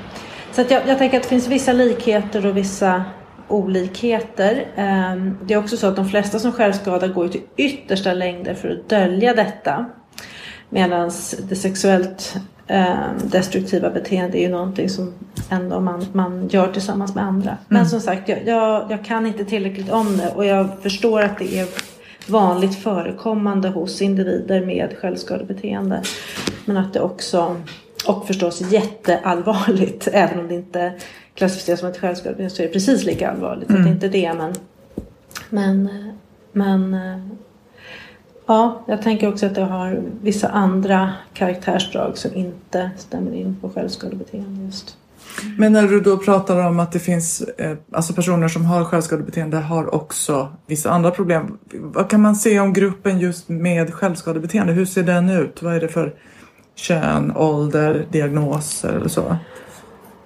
Så 0.53 0.61
att 0.61 0.71
jag, 0.71 0.83
jag 0.87 0.99
tänker 0.99 1.17
att 1.17 1.23
det 1.23 1.29
finns 1.29 1.49
vissa 1.49 1.73
likheter 1.73 2.47
och 2.47 2.57
vissa 2.57 3.05
olikheter. 3.49 4.67
Eh, 4.77 5.17
det 5.43 5.55
är 5.55 5.59
också 5.59 5.77
så 5.77 5.87
att 5.87 5.97
de 5.97 6.09
flesta 6.09 6.39
som 6.39 6.53
självskadar 6.53 7.09
går 7.09 7.29
till 7.29 7.43
yttersta 7.57 8.13
längder 8.13 8.55
för 8.55 8.71
att 8.71 8.89
dölja 8.89 9.35
detta. 9.35 9.87
Medan 10.69 11.11
det 11.49 11.57
sexuellt 11.57 12.37
eh, 12.67 12.95
destruktiva 13.25 13.91
beteende 13.91 14.39
är 14.39 14.43
ju 14.43 14.49
någonting 14.49 14.89
som 14.89 15.15
ändå 15.51 15.81
man, 15.81 16.07
man 16.13 16.49
gör 16.49 16.73
tillsammans 16.73 17.15
med 17.15 17.25
andra. 17.25 17.57
Men 17.69 17.87
som 17.87 18.01
sagt, 18.01 18.29
jag, 18.29 18.47
jag, 18.47 18.87
jag 18.91 19.05
kan 19.05 19.27
inte 19.27 19.45
tillräckligt 19.45 19.91
om 19.91 20.17
det 20.17 20.29
och 20.29 20.45
jag 20.45 20.69
förstår 20.83 21.23
att 21.23 21.39
det 21.39 21.59
är 21.59 21.67
vanligt 22.31 22.75
förekommande 22.75 23.69
hos 23.69 24.03
individer 24.03 24.67
med 24.67 24.97
självskadebeteende. 25.01 26.03
Men 26.65 26.77
att 26.77 26.93
det 26.93 27.01
också, 27.01 27.57
och 28.07 28.27
förstås 28.27 28.61
jätteallvarligt, 28.61 30.09
även 30.13 30.39
om 30.39 30.49
det 30.49 30.55
inte 30.55 30.93
klassificeras 31.35 31.81
som 31.81 31.89
ett 31.89 31.99
självskadebeteende 31.99 32.55
så 32.55 32.63
är 32.63 32.67
det 32.67 32.73
precis 32.73 33.05
lika 33.05 33.31
allvarligt. 33.31 33.71
Mm. 33.71 33.85
Det 33.85 33.91
inte 33.91 34.07
är 34.07 34.11
det 34.11 34.35
men, 34.35 34.55
men, 35.51 35.91
men 36.53 36.97
Ja, 38.49 38.85
jag 38.87 39.03
tänker 39.03 39.29
också 39.29 39.47
att 39.47 39.55
det 39.55 39.65
har 39.65 40.03
vissa 40.23 40.49
andra 40.49 41.13
karaktärsdrag 41.33 42.19
som 42.19 42.35
inte 42.35 42.91
stämmer 42.97 43.35
in 43.35 43.57
på 43.61 43.71
självskadebeteende 43.71 44.65
just. 44.65 44.98
Men 45.59 45.73
när 45.73 45.89
du 45.89 46.01
då 46.01 46.17
pratar 46.17 46.67
om 46.67 46.81
att 46.81 46.93
det 46.93 46.99
finns 46.99 47.41
eh, 47.41 47.77
alltså 47.93 48.13
personer 48.13 48.49
som 48.49 48.65
har 48.65 48.85
självskadebeteende 48.85 49.57
har 49.57 49.95
också 49.95 50.49
vissa 50.67 50.91
andra 50.91 51.11
problem. 51.11 51.59
Vad 51.73 52.11
kan 52.11 52.23
man 52.23 52.37
se 52.37 52.61
om 52.61 52.73
gruppen 52.73 53.19
just 53.19 53.49
med 53.49 53.95
självskadebeteende? 53.95 54.73
Hur 54.73 54.87
ser 54.87 55.03
den 55.03 55.31
ut? 55.31 55.63
Vad 55.63 55.75
är 55.75 55.81
det 55.81 55.89
för 55.89 56.15
kön, 56.75 57.37
ålder, 57.37 58.07
diagnoser 58.11 58.93
eller 58.93 59.09
så? 59.09 59.37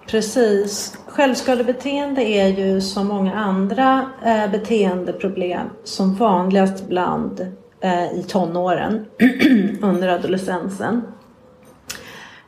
Precis. 0.07 0.99
Självskadebeteende 1.07 2.23
är 2.23 2.49
ju 2.49 2.81
som 2.81 3.07
många 3.07 3.35
andra 3.35 4.07
eh, 4.25 4.51
beteendeproblem 4.51 5.67
som 5.85 6.15
vanligast 6.15 6.89
bland 6.89 7.41
eh, 7.81 8.05
i 8.05 8.25
tonåren 8.29 9.07
under 9.83 10.09
adolescensen. 10.09 11.03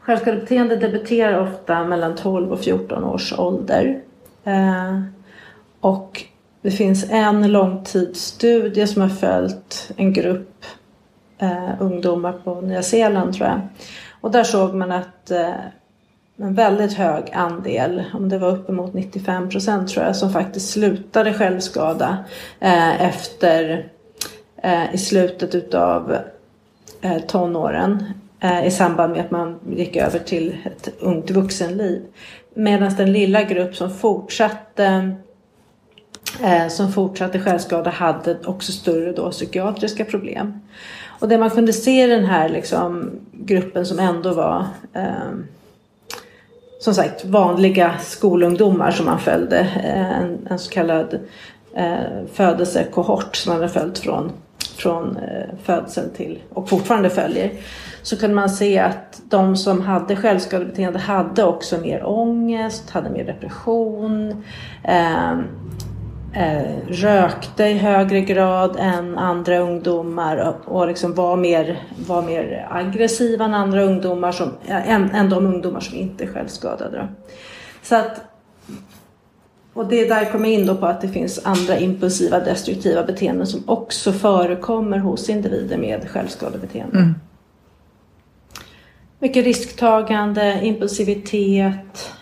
Självskadebeteende 0.06 0.76
debuterar 0.76 1.40
ofta 1.40 1.84
mellan 1.84 2.14
12 2.14 2.52
och 2.52 2.61
14 2.61 3.04
års 3.04 3.38
ålder. 3.38 4.00
Eh, 4.44 5.00
och 5.80 6.25
det 6.62 6.70
finns 6.70 7.11
en 7.11 7.52
långtidsstudie 7.52 8.87
som 8.87 9.02
har 9.02 9.08
följt 9.08 9.90
en 9.96 10.12
grupp 10.12 10.64
eh, 11.38 11.70
ungdomar 11.80 12.32
på 12.32 12.61
Nya 12.61 12.82
Zeeland 12.82 13.34
tror 13.34 13.49
jag. 13.49 13.61
Och 14.20 14.30
där 14.30 14.44
såg 14.44 14.75
man 14.75 14.92
att 14.92 15.30
eh, 15.30 15.54
en 16.37 16.54
väldigt 16.54 16.92
hög 16.92 17.30
andel, 17.32 18.04
om 18.14 18.28
det 18.28 18.38
var 18.38 18.49
uppemot 18.50 18.94
95 18.94 19.49
procent 19.49 19.88
tror 19.88 20.04
jag, 20.04 20.16
som 20.16 20.32
faktiskt 20.32 20.70
slutade 20.70 21.34
självskada 21.34 22.18
eh, 22.61 23.02
efter 23.02 23.88
eh, 24.56 24.94
i 24.94 24.99
slutet 24.99 25.54
utav 25.54 26.16
eh, 27.00 27.18
tonåren 27.18 28.04
Eh, 28.44 28.66
i 28.66 28.70
samband 28.70 29.12
med 29.12 29.20
att 29.20 29.30
man 29.30 29.60
gick 29.76 29.96
över 29.96 30.18
till 30.18 30.56
ett 30.64 30.88
ungt 31.00 31.30
vuxenliv. 31.30 32.02
Medan 32.54 32.94
den 32.96 33.12
lilla 33.12 33.42
grupp 33.42 33.76
som 33.76 33.94
fortsatte 33.94 35.14
eh, 36.42 36.68
som 36.68 36.92
fortsatte 36.92 37.40
självskada 37.40 37.90
hade 37.90 38.36
också 38.44 38.72
större 38.72 39.12
då 39.12 39.30
psykiatriska 39.30 40.04
problem. 40.04 40.60
Och 41.20 41.28
det 41.28 41.38
man 41.38 41.50
kunde 41.50 41.72
se 41.72 42.04
i 42.04 42.06
den 42.06 42.24
här 42.24 42.48
liksom, 42.48 43.10
gruppen 43.32 43.86
som 43.86 43.98
ändå 43.98 44.34
var 44.34 44.66
eh, 44.92 45.32
som 46.80 46.94
sagt 46.94 47.24
vanliga 47.24 47.94
skolungdomar 47.98 48.90
som 48.90 49.06
man 49.06 49.18
följde, 49.18 49.58
eh, 49.58 50.20
en, 50.20 50.46
en 50.50 50.58
så 50.58 50.70
kallad 50.70 51.18
eh, 51.74 52.26
födelsekohort 52.32 53.36
som 53.36 53.52
man 53.52 53.60
hade 53.60 53.72
följt 53.72 53.98
från 53.98 54.32
från 54.76 55.16
eh, 55.16 55.56
födseln 55.62 56.10
till 56.16 56.38
och 56.52 56.68
fortfarande 56.68 57.10
följer 57.10 57.50
så 58.04 58.16
kunde 58.16 58.37
man 58.37 58.50
se 58.50 58.78
att 58.78 59.23
de 59.28 59.56
som 59.56 59.80
hade 59.80 60.16
självskadebeteende 60.16 60.99
hade 60.99 61.44
också 61.44 61.80
mer 61.80 62.06
ångest, 62.06 62.90
hade 62.90 63.11
mer 63.11 63.25
depression, 63.25 64.44
eh, 64.82 65.32
eh, 66.32 66.64
rökte 66.88 67.64
i 67.64 67.78
högre 67.78 68.20
grad 68.20 68.76
än 68.78 69.18
andra 69.18 69.58
ungdomar 69.58 70.37
och, 70.37 70.76
och 70.76 70.87
liksom 70.87 71.14
var, 71.14 71.37
mer, 71.37 71.82
var 72.06 72.23
mer 72.23 72.68
aggressiva 72.70 73.44
än 73.44 73.54
andra 73.54 73.82
ungdomar, 73.82 74.32
som, 74.32 74.49
eh, 74.66 74.90
än, 74.90 75.11
än 75.11 75.30
de 75.30 75.46
ungdomar 75.46 75.80
som 75.80 75.99
inte 75.99 76.25
är 76.25 76.28
självskadade. 76.28 77.08
Så 77.82 77.96
att, 77.96 78.20
och 79.73 79.87
det 79.88 80.00
är 80.00 80.08
där 80.08 80.23
jag 80.23 80.32
kommer 80.32 80.49
in 80.49 80.66
då 80.66 80.75
på 80.75 80.87
att 80.87 81.00
det 81.00 81.08
finns 81.08 81.40
andra 81.44 81.78
impulsiva 81.78 82.40
destruktiva 82.40 83.02
beteenden 83.02 83.46
som 83.46 83.62
också 83.66 84.12
förekommer 84.12 84.99
hos 84.99 85.28
individer 85.28 85.76
med 85.76 86.08
självskadebeteende. 86.08 86.99
Mm. 86.99 87.14
Mycket 89.25 89.45
risktagande, 89.45 90.61
impulsivitet, 90.62 92.12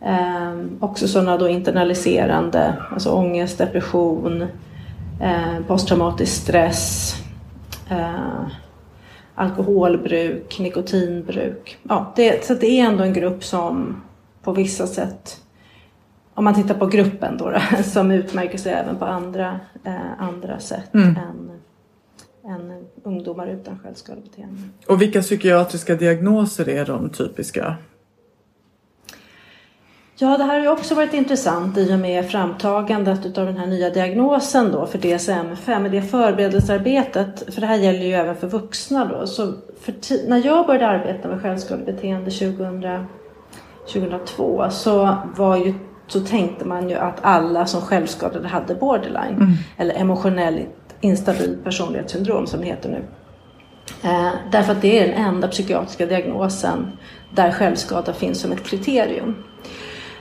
eh, 0.00 0.56
också 0.80 1.08
sådana 1.08 1.36
då 1.36 1.48
internaliserande, 1.48 2.76
alltså 2.92 3.10
ångest, 3.10 3.58
depression, 3.58 4.42
eh, 5.20 5.66
posttraumatisk 5.66 6.42
stress, 6.42 7.14
eh, 7.90 8.46
alkoholbruk, 9.34 10.58
nikotinbruk. 10.58 11.78
Ja, 11.82 12.12
det, 12.16 12.44
så 12.44 12.54
det 12.54 12.80
är 12.80 12.86
ändå 12.86 13.04
en 13.04 13.12
grupp 13.12 13.44
som 13.44 14.02
på 14.42 14.52
vissa 14.52 14.86
sätt, 14.86 15.40
om 16.34 16.44
man 16.44 16.54
tittar 16.54 16.74
på 16.74 16.86
gruppen 16.86 17.36
då, 17.36 17.50
då 17.50 17.82
som 17.82 18.10
utmärker 18.10 18.58
sig 18.58 18.72
även 18.72 18.96
på 18.96 19.04
andra, 19.04 19.60
eh, 19.84 20.12
andra 20.18 20.58
sätt 20.58 20.94
mm. 20.94 21.08
än 21.08 21.60
än 22.44 22.86
ungdomar 23.02 23.46
utan 23.46 23.78
självskadebeteende. 23.78 24.62
Och 24.86 25.02
vilka 25.02 25.20
psykiatriska 25.20 25.94
diagnoser 25.94 26.68
är 26.68 26.86
de 26.86 27.10
typiska? 27.10 27.76
Ja, 30.16 30.38
det 30.38 30.44
här 30.44 30.60
har 30.60 30.72
också 30.72 30.94
varit 30.94 31.14
intressant 31.14 31.78
i 31.78 31.94
och 31.94 31.98
med 31.98 32.30
framtagandet 32.30 33.38
av 33.38 33.46
den 33.46 33.56
här 33.56 33.66
nya 33.66 33.90
diagnosen 33.90 34.72
då 34.72 34.86
för 34.86 34.98
DSM-5, 34.98 35.88
det 35.88 36.02
förberedelsearbetet, 36.02 37.54
för 37.54 37.60
det 37.60 37.66
här 37.66 37.76
gäller 37.76 38.06
ju 38.06 38.12
även 38.12 38.36
för 38.36 38.46
vuxna 38.46 39.04
då. 39.04 39.26
Så 39.26 39.52
när 40.26 40.46
jag 40.46 40.66
började 40.66 40.86
arbeta 40.86 41.28
med 41.28 41.42
självskadebeteende 41.42 42.30
2000, 42.30 43.06
2002 43.92 44.70
så 44.70 45.16
var 45.36 45.56
ju 45.56 45.74
så 46.06 46.20
tänkte 46.20 46.64
man 46.64 46.88
ju 46.88 46.94
att 46.94 47.18
alla 47.22 47.66
som 47.66 47.80
självskadade 47.80 48.48
hade 48.48 48.74
borderline 48.74 49.36
mm. 49.36 49.52
eller 49.76 49.94
emotionell 49.94 50.60
instabil 51.00 51.58
personlighetssyndrom 51.64 52.46
som 52.46 52.60
det 52.60 52.66
heter 52.66 52.88
nu. 52.88 53.02
Eh, 54.02 54.32
därför 54.52 54.72
att 54.72 54.82
det 54.82 54.98
är 54.98 55.08
den 55.08 55.26
enda 55.26 55.48
psykiatriska 55.48 56.06
diagnosen 56.06 56.92
där 57.34 57.50
självskada 57.52 58.12
finns 58.12 58.40
som 58.40 58.52
ett 58.52 58.64
kriterium. 58.64 59.36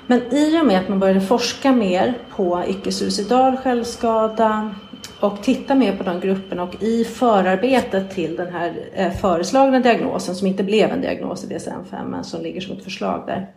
Men 0.07 0.33
i 0.33 0.61
och 0.61 0.65
med 0.65 0.79
att 0.79 0.89
man 0.89 0.99
började 0.99 1.21
forska 1.21 1.71
mer 1.71 2.17
på 2.35 2.63
icke-suicidal 2.67 3.57
självskada 3.57 4.75
och 5.19 5.43
titta 5.43 5.75
mer 5.75 5.97
på 5.97 6.03
de 6.03 6.19
grupperna 6.19 6.63
och 6.63 6.83
i 6.83 7.03
förarbetet 7.03 8.11
till 8.11 8.35
den 8.35 8.53
här 8.53 8.73
eh, 8.93 9.11
föreslagna 9.11 9.79
diagnosen 9.79 10.35
som 10.35 10.47
inte 10.47 10.63
blev 10.63 10.91
en 10.91 11.01
diagnos 11.01 11.43
i 11.43 11.47
DSM-5 11.47 12.07
men 12.07 12.23
som 12.23 12.41
ligger 12.41 12.61
som 12.61 12.77
ett 12.77 12.83
förslag 12.83 13.23
där. 13.27 13.47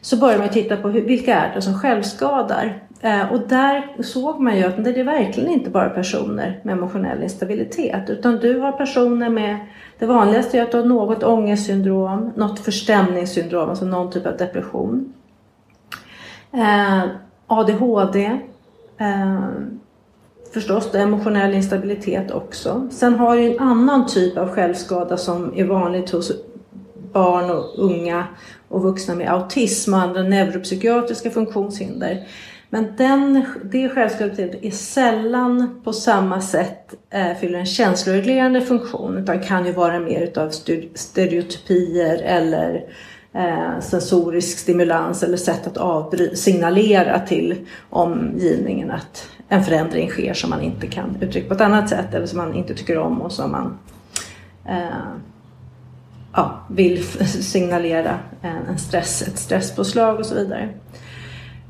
Så 0.00 0.16
började 0.16 0.38
man 0.38 0.48
titta 0.48 0.76
på 0.76 0.88
hur, 0.88 1.02
vilka 1.02 1.34
är 1.34 1.54
det 1.54 1.62
som 1.62 1.78
självskadar 1.78 2.82
Eh, 3.02 3.32
och 3.32 3.40
där 3.48 4.02
såg 4.02 4.40
man 4.40 4.56
ju 4.56 4.64
att 4.64 4.84
det 4.84 5.00
är 5.00 5.04
verkligen 5.04 5.50
inte 5.50 5.70
bara 5.70 5.90
personer 5.90 6.60
med 6.62 6.72
emotionell 6.72 7.22
instabilitet 7.22 8.10
utan 8.10 8.36
du 8.36 8.58
har 8.58 8.72
personer 8.72 9.28
med 9.28 9.58
det 9.98 10.06
vanligaste 10.06 10.58
är 10.58 10.62
att 10.62 10.72
du 10.72 10.76
har 10.76 10.84
något 10.84 11.22
ångestsyndrom, 11.22 12.32
något 12.36 12.58
förstämningssyndrom, 12.58 13.68
alltså 13.70 13.84
någon 13.84 14.10
typ 14.10 14.26
av 14.26 14.36
depression. 14.36 15.12
Eh, 16.52 17.02
ADHD, 17.46 18.40
eh, 18.98 19.40
förstås 20.52 20.94
emotionell 20.94 21.54
instabilitet 21.54 22.30
också. 22.30 22.88
Sen 22.90 23.14
har 23.14 23.36
du 23.36 23.52
en 23.52 23.58
annan 23.58 24.06
typ 24.06 24.38
av 24.38 24.48
självskada 24.48 25.16
som 25.16 25.52
är 25.56 25.64
vanligt 25.64 26.10
hos 26.10 26.32
barn 27.12 27.50
och 27.50 27.78
unga 27.78 28.24
och 28.68 28.82
vuxna 28.82 29.14
med 29.14 29.32
autism 29.32 29.94
och 29.94 30.00
andra 30.00 30.22
neuropsykiatriska 30.22 31.30
funktionshinder. 31.30 32.26
Men 32.72 32.96
den, 32.96 33.44
det 33.64 33.88
självskadebeteendet 33.88 34.64
är 34.64 34.70
sällan 34.70 35.80
på 35.84 35.92
samma 35.92 36.40
sätt 36.40 36.94
eh, 37.10 37.34
fyller 37.40 37.58
en 37.58 37.66
känsloreglerande 37.66 38.60
funktion 38.60 39.18
utan 39.18 39.42
kan 39.42 39.66
ju 39.66 39.72
vara 39.72 40.00
mer 40.00 40.20
utav 40.20 40.50
stereotypier 40.94 42.22
eller 42.22 42.84
eh, 43.32 43.80
sensorisk 43.80 44.58
stimulans 44.58 45.22
eller 45.22 45.36
sätt 45.36 45.66
att 45.66 45.76
avbry- 45.76 46.34
signalera 46.34 47.20
till 47.20 47.66
omgivningen 47.90 48.90
att 48.90 49.28
en 49.48 49.64
förändring 49.64 50.08
sker 50.08 50.34
som 50.34 50.50
man 50.50 50.62
inte 50.62 50.86
kan 50.86 51.16
uttrycka 51.20 51.48
på 51.48 51.54
ett 51.54 51.60
annat 51.60 51.88
sätt 51.88 52.14
eller 52.14 52.26
som 52.26 52.38
man 52.38 52.54
inte 52.54 52.74
tycker 52.74 52.98
om 52.98 53.22
och 53.22 53.32
som 53.32 53.50
man 53.50 53.78
eh, 54.68 55.14
ja, 56.32 56.60
vill 56.68 57.04
signalera 57.26 58.18
en 58.42 58.78
stress, 58.78 59.22
ett 59.22 59.38
stresspåslag 59.38 60.18
och 60.18 60.26
så 60.26 60.34
vidare. 60.34 60.68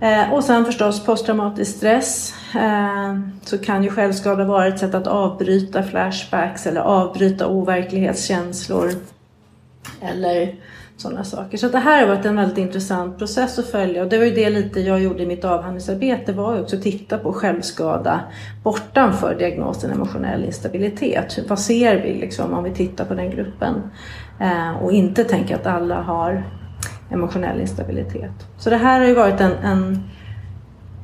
Eh, 0.01 0.33
och 0.33 0.45
sen 0.45 0.65
förstås 0.65 1.05
posttraumatisk 1.05 1.77
stress. 1.77 2.35
Eh, 2.55 3.19
så 3.43 3.59
kan 3.59 3.85
ju 3.85 3.91
självskada 3.91 4.45
vara 4.45 4.67
ett 4.67 4.79
sätt 4.79 4.95
att 4.95 5.07
avbryta 5.07 5.83
flashbacks 5.83 6.67
eller 6.67 6.81
avbryta 6.81 7.47
overklighetskänslor. 7.47 8.91
Eller 10.01 10.55
sådana 10.97 11.25
saker. 11.25 11.59
Så 11.59 11.69
det 11.69 11.79
här 11.79 12.01
har 12.01 12.15
varit 12.15 12.27
en 12.27 12.37
väldigt 12.37 12.59
intressant 12.59 13.19
process 13.19 13.59
att 13.59 13.71
följa 13.71 14.03
och 14.03 14.09
det 14.09 14.19
var 14.19 14.25
ju 14.25 14.35
det 14.35 14.51
lite 14.51 14.81
jag 14.81 15.03
gjorde 15.03 15.23
i 15.23 15.27
mitt 15.27 15.45
avhandlingsarbete 15.45 16.33
var 16.33 16.55
ju 16.55 16.61
också 16.61 16.77
att 16.77 16.83
titta 16.83 17.19
på 17.19 17.33
självskada 17.33 18.21
bortanför 18.63 19.35
diagnosen 19.39 19.91
emotionell 19.91 20.45
instabilitet. 20.45 21.39
Vad 21.49 21.59
ser 21.59 22.03
vi 22.03 22.15
liksom 22.15 22.53
om 22.55 22.65
vi 22.65 22.71
tittar 22.71 23.05
på 23.05 23.15
den 23.15 23.31
gruppen? 23.31 23.75
Eh, 24.41 24.83
och 24.83 24.93
inte 24.93 25.25
tänka 25.25 25.57
att 25.57 25.67
alla 25.67 26.03
har 26.03 26.60
emotionell 27.11 27.61
instabilitet. 27.61 28.46
Så 28.59 28.70
det 28.70 28.77
här 28.77 29.01
har 29.01 29.07
ju 29.07 29.14
varit 29.14 29.40
en, 29.40 29.53
en, 29.53 30.03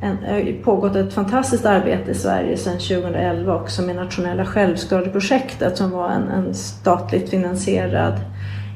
en 0.01 0.63
pågått 0.63 0.97
ett 0.97 1.13
fantastiskt 1.13 1.67
arbete 1.67 2.11
i 2.11 2.15
Sverige 2.15 2.57
sedan 2.57 2.79
2011 2.79 3.55
också 3.55 3.83
med 3.83 3.97
nationella 3.97 4.45
självskadeprojektet 4.47 5.77
som 5.77 5.91
var 5.91 6.11
en, 6.11 6.29
en 6.29 6.55
statligt 6.55 7.31
finansierad 7.31 8.21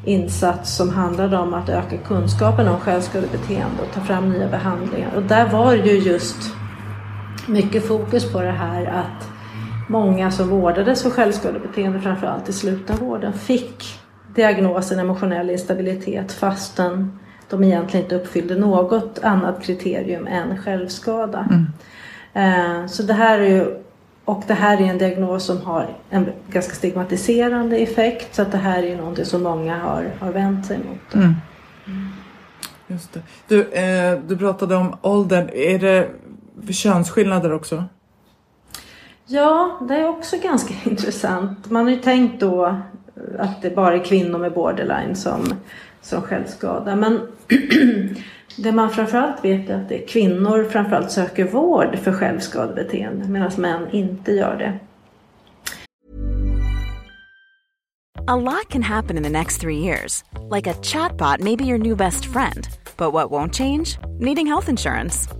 insats 0.04 0.76
som 0.76 0.90
handlade 0.90 1.38
om 1.38 1.54
att 1.54 1.68
öka 1.68 1.96
kunskapen 1.96 2.68
om 2.68 2.80
självskadebeteende 2.80 3.82
och 3.82 3.94
ta 3.94 4.00
fram 4.00 4.32
nya 4.32 4.48
behandlingar. 4.48 5.14
Och 5.16 5.22
där 5.22 5.48
var 5.48 5.72
ju 5.72 5.98
just 5.98 6.36
mycket 7.48 7.88
fokus 7.88 8.32
på 8.32 8.40
det 8.40 8.50
här 8.50 8.86
att 8.86 9.28
många 9.88 10.30
som 10.30 10.48
vårdades 10.48 11.02
för 11.02 11.10
självskadebeteende, 11.10 12.00
framförallt 12.00 12.48
i 12.48 12.52
slutenvården, 12.52 13.32
fick 13.32 13.99
diagnosen 14.34 14.98
emotionell 14.98 15.50
instabilitet 15.50 16.32
fastän 16.32 17.18
de 17.50 17.64
egentligen 17.64 18.04
inte 18.04 18.16
uppfyllde 18.16 18.54
något 18.54 19.18
annat 19.22 19.62
kriterium 19.62 20.26
än 20.26 20.62
självskada. 20.62 21.48
Mm. 21.50 21.66
Eh, 22.32 22.86
så 22.86 23.02
det 23.02 23.14
här 23.14 23.38
är 23.38 23.48
ju, 23.48 23.76
och 24.24 24.42
det 24.46 24.54
här 24.54 24.80
är 24.80 24.84
en 24.84 24.98
diagnos 24.98 25.44
som 25.44 25.60
har 25.62 25.96
en 26.10 26.32
ganska 26.48 26.74
stigmatiserande 26.74 27.76
effekt 27.76 28.34
så 28.34 28.42
att 28.42 28.52
det 28.52 28.58
här 28.58 28.82
är 28.82 28.86
ju 28.86 28.96
någonting 28.96 29.24
som 29.24 29.42
många 29.42 29.78
har, 29.78 30.10
har 30.20 30.32
vänt 30.32 30.66
sig 30.66 30.78
mot. 30.78 31.14
Mm. 31.14 31.34
Mm. 31.86 32.08
Just 32.86 33.12
det. 33.12 33.22
Du, 33.48 33.72
eh, 33.72 34.18
du 34.28 34.36
pratade 34.36 34.76
om 34.76 34.96
åldern. 35.02 35.48
Är 35.52 35.78
det 35.78 36.08
könsskillnader 36.72 37.52
också? 37.52 37.84
Ja, 39.26 39.78
det 39.88 39.94
är 39.94 40.08
också 40.08 40.36
ganska 40.42 40.74
intressant. 40.90 41.70
Man 41.70 41.84
har 41.84 41.90
ju 41.90 42.00
tänkt 42.00 42.40
då 42.40 42.80
att 43.38 43.62
det 43.62 43.70
bara 43.76 43.94
är 43.94 44.04
kvinnor 44.04 44.38
med 44.38 44.52
borderline 44.52 45.16
som, 45.16 45.54
som 46.02 46.22
självskadar. 46.22 46.96
Men 46.96 47.20
det 48.56 48.72
man 48.72 48.90
framförallt 48.90 49.44
vet 49.44 49.70
är 49.70 49.74
att 49.74 49.88
det 49.88 50.02
är 50.02 50.06
kvinnor 50.06 50.64
framförallt 50.64 51.10
söker 51.10 51.44
vård 51.44 51.98
för 51.98 52.12
självskadebeteende 52.12 53.28
medan 53.28 53.50
män 53.56 53.86
inte 53.90 54.32
gör 54.32 54.56
det. 54.58 54.78
A 58.26 58.36
lot 58.36 58.68
can 58.68 58.82
happen 58.82 59.16
in 59.16 59.22
the 59.22 59.30
next 59.30 59.60
three 59.60 59.78
years. 59.78 60.22
Like 60.50 60.70
a 60.70 60.74
chatbot 60.82 61.40
may 61.40 61.56
be 61.56 61.64
your 61.64 61.78
new 61.78 61.96
best 61.96 62.26
friend. 62.26 62.68
But 62.96 63.12
what 63.12 63.30
won't 63.30 63.52
change? 63.52 63.98
Needing 64.20 64.46
health 64.46 64.68
insurance. 64.68 65.39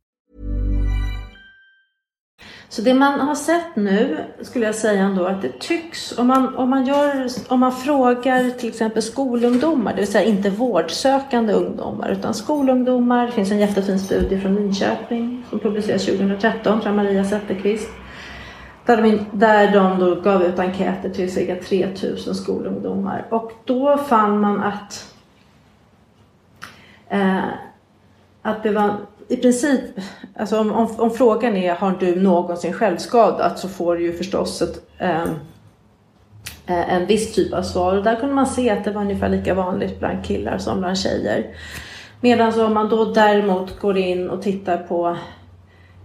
Så 2.69 2.81
det 2.81 2.93
man 2.93 3.19
har 3.19 3.35
sett 3.35 3.75
nu 3.75 4.17
skulle 4.41 4.65
jag 4.65 4.75
säga 4.75 5.03
ändå 5.03 5.25
att 5.25 5.41
det 5.41 5.59
tycks, 5.59 6.17
om 6.17 6.27
man, 6.27 6.55
om 6.55 6.69
man, 6.69 6.85
gör, 6.85 7.27
om 7.47 7.59
man 7.59 7.71
frågar 7.71 8.49
till 8.49 8.69
exempel 8.69 9.01
skolungdomar, 9.01 9.91
det 9.93 9.97
vill 9.97 10.11
säga 10.11 10.25
inte 10.25 10.49
vårdsökande 10.49 11.53
ungdomar 11.53 12.09
utan 12.09 12.33
skolungdomar. 12.33 13.25
Det 13.25 13.31
finns 13.31 13.51
en 13.51 13.59
jättefin 13.59 13.99
studie 13.99 14.39
från 14.39 14.55
Linköping 14.55 15.45
som 15.49 15.59
publicerades 15.59 16.05
2013 16.05 16.81
från 16.81 16.95
Maria 16.95 17.25
Zetterqvist. 17.25 17.89
Där 18.85 19.01
de, 19.01 19.25
där 19.31 19.71
de 19.71 19.99
då 19.99 20.15
gav 20.15 20.43
ut 20.43 20.59
enkäter 20.59 21.09
till 21.09 21.31
cirka 21.31 21.55
3000 21.55 22.35
skolungdomar 22.35 23.27
och 23.29 23.51
då 23.65 23.97
fann 23.97 24.39
man 24.39 24.63
att 24.63 25.15
eh, 27.09 27.43
att 28.41 28.63
det 28.63 28.71
var 28.71 28.97
i 29.31 29.37
princip, 29.37 29.81
alltså 30.35 30.59
om, 30.59 30.71
om, 30.71 30.87
om, 30.97 31.11
frågan 31.11 31.57
är 31.57 31.73
har 31.73 31.95
du 31.99 32.21
någonsin 32.21 32.73
självskadat 32.73 33.59
så 33.59 33.69
får 33.69 33.95
du 33.95 34.03
ju 34.03 34.13
förstås 34.13 34.61
ett, 34.61 34.81
ehm, 34.99 35.29
eh, 36.67 36.93
en 36.93 37.05
viss 37.07 37.33
typ 37.33 37.53
av 37.53 37.61
svar. 37.61 37.97
Och 37.97 38.03
där 38.03 38.15
kunde 38.15 38.35
man 38.35 38.47
se 38.47 38.69
att 38.69 38.83
det 38.83 38.91
var 38.91 39.01
ungefär 39.01 39.29
lika 39.29 39.53
vanligt 39.53 39.99
bland 39.99 40.25
killar 40.25 40.57
som 40.57 40.79
bland 40.79 40.97
tjejer. 40.97 41.45
Medan 42.21 42.59
om 42.59 42.73
man 42.73 42.89
då 42.89 43.05
däremot 43.05 43.79
går 43.79 43.97
in 43.97 44.29
och 44.29 44.41
tittar 44.41 44.77
på 44.77 45.17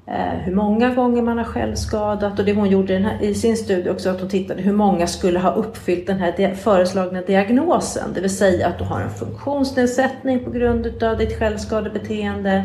eh, 0.07 0.39
hur 0.45 0.55
många 0.55 0.95
gånger 0.95 1.23
man 1.23 1.39
har 1.39 1.45
självskadat 1.45 2.39
och 2.39 2.45
det 2.45 2.55
hon 2.55 2.71
gjorde 2.71 2.95
i, 2.95 2.99
här, 2.99 3.23
i, 3.23 3.35
sin 3.35 3.57
studie 3.57 3.91
också 3.91 4.11
att 4.11 4.21
hon 4.21 4.29
tittade 4.29 4.63
hur 4.63 4.73
många 4.73 5.07
skulle 5.07 5.39
ha 5.39 5.51
uppfyllt 5.53 6.07
den 6.07 6.19
här 6.19 6.55
föreslagna 6.55 7.21
diagnosen. 7.21 8.13
Det 8.15 8.21
vill 8.21 8.37
säga 8.37 8.67
att 8.67 8.79
du 8.79 8.85
har 8.85 9.01
en 9.01 9.11
funktionsnedsättning 9.11 10.45
på 10.45 10.51
grund 10.51 10.87
utav 10.87 11.19
ditt 11.19 11.39
självskadebeteende 11.39 12.65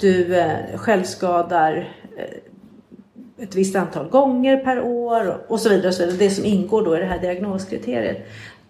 du 0.00 0.36
eh, 0.36 0.76
självskadar 0.76 1.94
eh, 2.16 3.44
ett 3.44 3.54
visst 3.54 3.76
antal 3.76 4.08
gånger 4.08 4.56
per 4.56 4.80
år 4.80 5.44
och 5.48 5.60
så 5.60 5.68
vidare. 5.68 5.88
Och 5.88 5.94
så 5.94 6.02
vidare. 6.02 6.18
Det 6.18 6.30
som 6.30 6.44
ingår 6.44 6.84
då 6.84 6.96
i 6.96 7.00
det 7.00 7.06
här 7.06 7.18
diagnoskriteriet. 7.18 8.26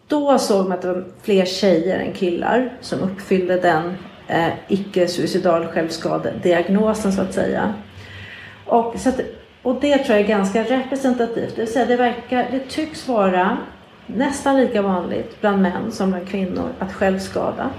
Då 0.07 0.39
såg 0.39 0.69
man 0.69 0.73
att 0.73 0.83
det 0.83 0.93
var 0.93 1.05
fler 1.23 1.45
tjejer 1.45 1.99
än 1.99 2.13
killar 2.13 2.73
som 2.81 3.01
uppfyllde 3.01 3.57
den 3.61 3.95
eh, 4.29 4.53
icke-suicidal 4.69 5.67
självskadediagnosen 5.67 7.13
så 7.13 7.23
att 7.23 7.35
säga. 7.35 7.75
Och, 8.67 8.95
så 8.99 9.09
att, 9.09 9.21
och 9.63 9.81
det 9.81 9.99
tror 9.99 10.17
jag 10.19 10.25
är 10.25 10.29
ganska 10.29 10.63
representativt. 10.63 11.57
Det 11.57 11.63
vill 11.63 11.73
säga 11.73 11.87
det, 11.87 11.97
verkar, 11.97 12.49
det 12.51 12.69
tycks 12.69 13.09
vara 13.09 13.59
nästan 14.07 14.57
lika 14.57 14.83
vanligt 14.83 15.41
bland 15.41 15.63
män 15.63 15.93
som 15.93 16.11
bland 16.11 16.29
kvinnor 16.29 16.69
att 16.79 16.93
självskada. 16.93 17.71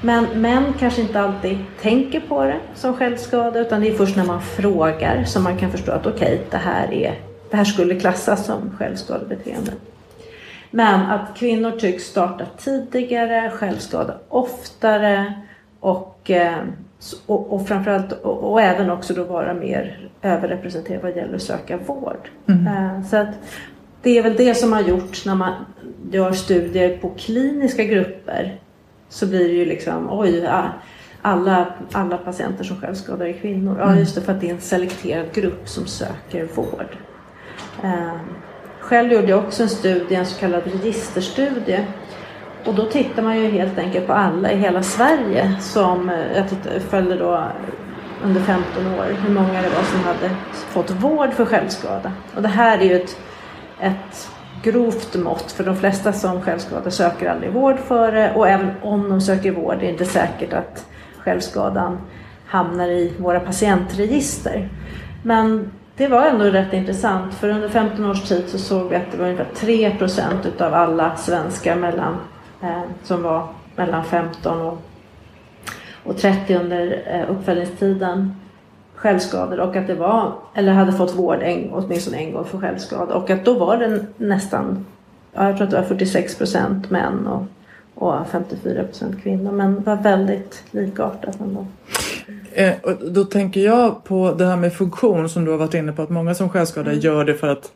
Men 0.00 0.24
män 0.24 0.72
kanske 0.78 1.00
inte 1.00 1.20
alltid 1.20 1.58
tänker 1.80 2.20
på 2.20 2.44
det 2.44 2.60
som 2.74 2.94
självskada 2.94 3.60
utan 3.60 3.80
det 3.80 3.88
är 3.88 3.94
först 3.94 4.16
när 4.16 4.24
man 4.24 4.42
frågar 4.42 5.24
som 5.24 5.42
man 5.42 5.56
kan 5.56 5.70
förstå 5.70 5.92
att 5.92 6.06
okej, 6.06 6.34
okay, 6.34 6.38
det, 6.50 6.56
här 6.56 7.16
det 7.50 7.56
här 7.56 7.64
skulle 7.64 8.00
klassas 8.00 8.46
som 8.46 8.70
självskadebeteende. 8.78 9.72
Men 10.70 11.00
att 11.00 11.36
kvinnor 11.36 11.70
tycks 11.70 12.04
starta 12.04 12.44
tidigare, 12.58 13.50
självskada 13.50 14.14
oftare 14.28 15.34
och, 15.80 16.30
eh, 16.30 16.58
och, 17.26 17.52
och 17.52 17.68
framförallt 17.68 18.12
och, 18.12 18.52
och, 18.52 18.62
även 18.62 18.90
också 18.90 19.14
då 19.14 19.24
vara 19.24 19.54
mer 19.54 20.08
överrepresenterade 20.22 21.02
vad 21.02 21.16
gäller 21.16 21.34
att 21.34 21.42
söka 21.42 21.76
vård. 21.76 22.30
Mm. 22.46 22.66
Eh, 22.66 23.02
så 23.06 23.16
att 23.16 23.28
det 24.02 24.18
är 24.18 24.22
väl 24.22 24.36
det 24.36 24.54
som 24.54 24.72
har 24.72 24.80
gjorts 24.80 25.26
när 25.26 25.34
man 25.34 25.52
gör 26.10 26.32
studier 26.32 26.98
på 26.98 27.10
kliniska 27.16 27.84
grupper 27.84 28.58
så 29.08 29.26
blir 29.26 29.48
det 29.48 29.54
ju 29.54 29.64
liksom, 29.64 30.08
oj, 30.10 30.48
alla, 31.22 31.66
alla 31.92 32.16
patienter 32.16 32.64
som 32.64 32.80
självskadar 32.80 33.26
är 33.26 33.32
kvinnor. 33.32 33.76
Ja, 33.78 33.84
mm. 33.84 33.98
just 33.98 34.14
det, 34.14 34.20
för 34.20 34.32
att 34.32 34.40
det 34.40 34.50
är 34.50 34.54
en 34.54 34.60
selekterad 34.60 35.32
grupp 35.32 35.68
som 35.68 35.86
söker 35.86 36.48
vård. 36.54 36.96
Eh, 37.82 38.16
själv 38.80 39.12
gjorde 39.12 39.26
jag 39.26 39.38
också 39.38 39.62
en 39.62 39.68
studie, 39.68 40.14
en 40.14 40.26
så 40.26 40.40
kallad 40.40 40.62
registerstudie. 40.64 41.86
Och 42.64 42.74
då 42.74 42.84
tittar 42.84 43.22
man 43.22 43.38
ju 43.38 43.48
helt 43.50 43.78
enkelt 43.78 44.06
på 44.06 44.12
alla 44.12 44.52
i 44.52 44.56
hela 44.56 44.82
Sverige 44.82 45.56
som 45.60 46.10
eh, 46.10 46.36
jag 46.36 46.48
tittade, 46.48 46.80
följde 46.80 47.16
då 47.16 47.44
under 48.24 48.40
15 48.40 48.86
år 48.86 49.16
hur 49.26 49.34
många 49.34 49.62
det 49.62 49.68
var 49.68 49.82
som 49.82 50.00
hade 50.00 50.30
fått 50.52 50.90
vård 50.90 51.32
för 51.32 51.44
självskada. 51.44 52.12
Och 52.36 52.42
det 52.42 52.48
här 52.48 52.78
är 52.78 52.82
ju 52.82 52.96
ett, 52.96 53.16
ett 53.80 54.30
grovt 54.62 55.16
mått 55.16 55.52
för 55.52 55.64
de 55.64 55.76
flesta 55.76 56.12
som 56.12 56.42
självskadar 56.42 56.90
söker 56.90 57.30
aldrig 57.30 57.52
vård 57.52 57.78
för 57.78 58.12
det 58.12 58.32
och 58.34 58.48
även 58.48 58.70
om 58.82 59.08
de 59.08 59.20
söker 59.20 59.52
vård 59.52 59.74
är 59.74 59.78
det 59.80 59.90
inte 59.90 60.04
säkert 60.04 60.52
att 60.52 60.86
självskadan 61.18 61.98
hamnar 62.46 62.88
i 62.88 63.12
våra 63.18 63.40
patientregister. 63.40 64.68
Men 65.22 65.70
det 65.96 66.08
var 66.08 66.26
ändå 66.26 66.44
rätt 66.44 66.72
intressant 66.72 67.34
för 67.34 67.48
under 67.48 67.68
15 67.68 68.10
års 68.10 68.28
tid 68.28 68.48
så 68.48 68.58
såg 68.58 68.88
vi 68.88 68.96
att 68.96 69.12
det 69.12 69.18
var 69.18 69.24
ungefär 69.24 69.54
3 69.54 69.90
procent 69.90 70.46
utav 70.46 70.74
alla 70.74 71.16
svenskar 71.16 71.76
mellan, 71.76 72.16
eh, 72.62 72.82
som 73.02 73.22
var 73.22 73.48
mellan 73.76 74.04
15 74.04 74.60
och, 74.60 74.82
och 76.04 76.16
30 76.16 76.54
under 76.54 77.02
eh, 77.06 77.30
uppföljningstiden 77.30 78.34
självskador 78.98 79.60
och 79.60 79.76
att 79.76 79.86
det 79.86 79.94
var, 79.94 80.32
eller 80.54 80.72
hade 80.72 80.92
fått 80.92 81.14
vård 81.14 81.42
en, 81.42 81.70
åtminstone 81.72 82.16
en 82.16 82.32
gång 82.32 82.44
för 82.44 82.58
självskada 82.58 83.14
och 83.14 83.30
att 83.30 83.44
då 83.44 83.54
var 83.54 83.76
det 83.76 84.06
nästan, 84.16 84.86
jag 85.32 85.56
tror 85.56 85.64
att 85.64 85.70
det 85.70 85.76
var 85.76 85.84
46 85.84 86.38
procent 86.38 86.90
män 86.90 87.26
och, 87.26 87.46
och 87.94 88.26
54 88.30 88.84
procent 88.84 89.22
kvinnor 89.22 89.52
men 89.52 89.74
det 89.74 89.80
var 89.80 89.96
väldigt 89.96 90.62
likartat 90.70 91.40
ändå. 91.40 91.66
Eh, 92.52 92.74
då 93.00 93.24
tänker 93.24 93.60
jag 93.60 94.04
på 94.04 94.34
det 94.38 94.46
här 94.46 94.56
med 94.56 94.72
funktion 94.72 95.28
som 95.28 95.44
du 95.44 95.50
har 95.50 95.58
varit 95.58 95.74
inne 95.74 95.92
på 95.92 96.02
att 96.02 96.10
många 96.10 96.34
som 96.34 96.48
självskadar 96.48 96.92
mm. 96.92 97.00
gör 97.00 97.24
det 97.24 97.34
för 97.34 97.48
att 97.48 97.72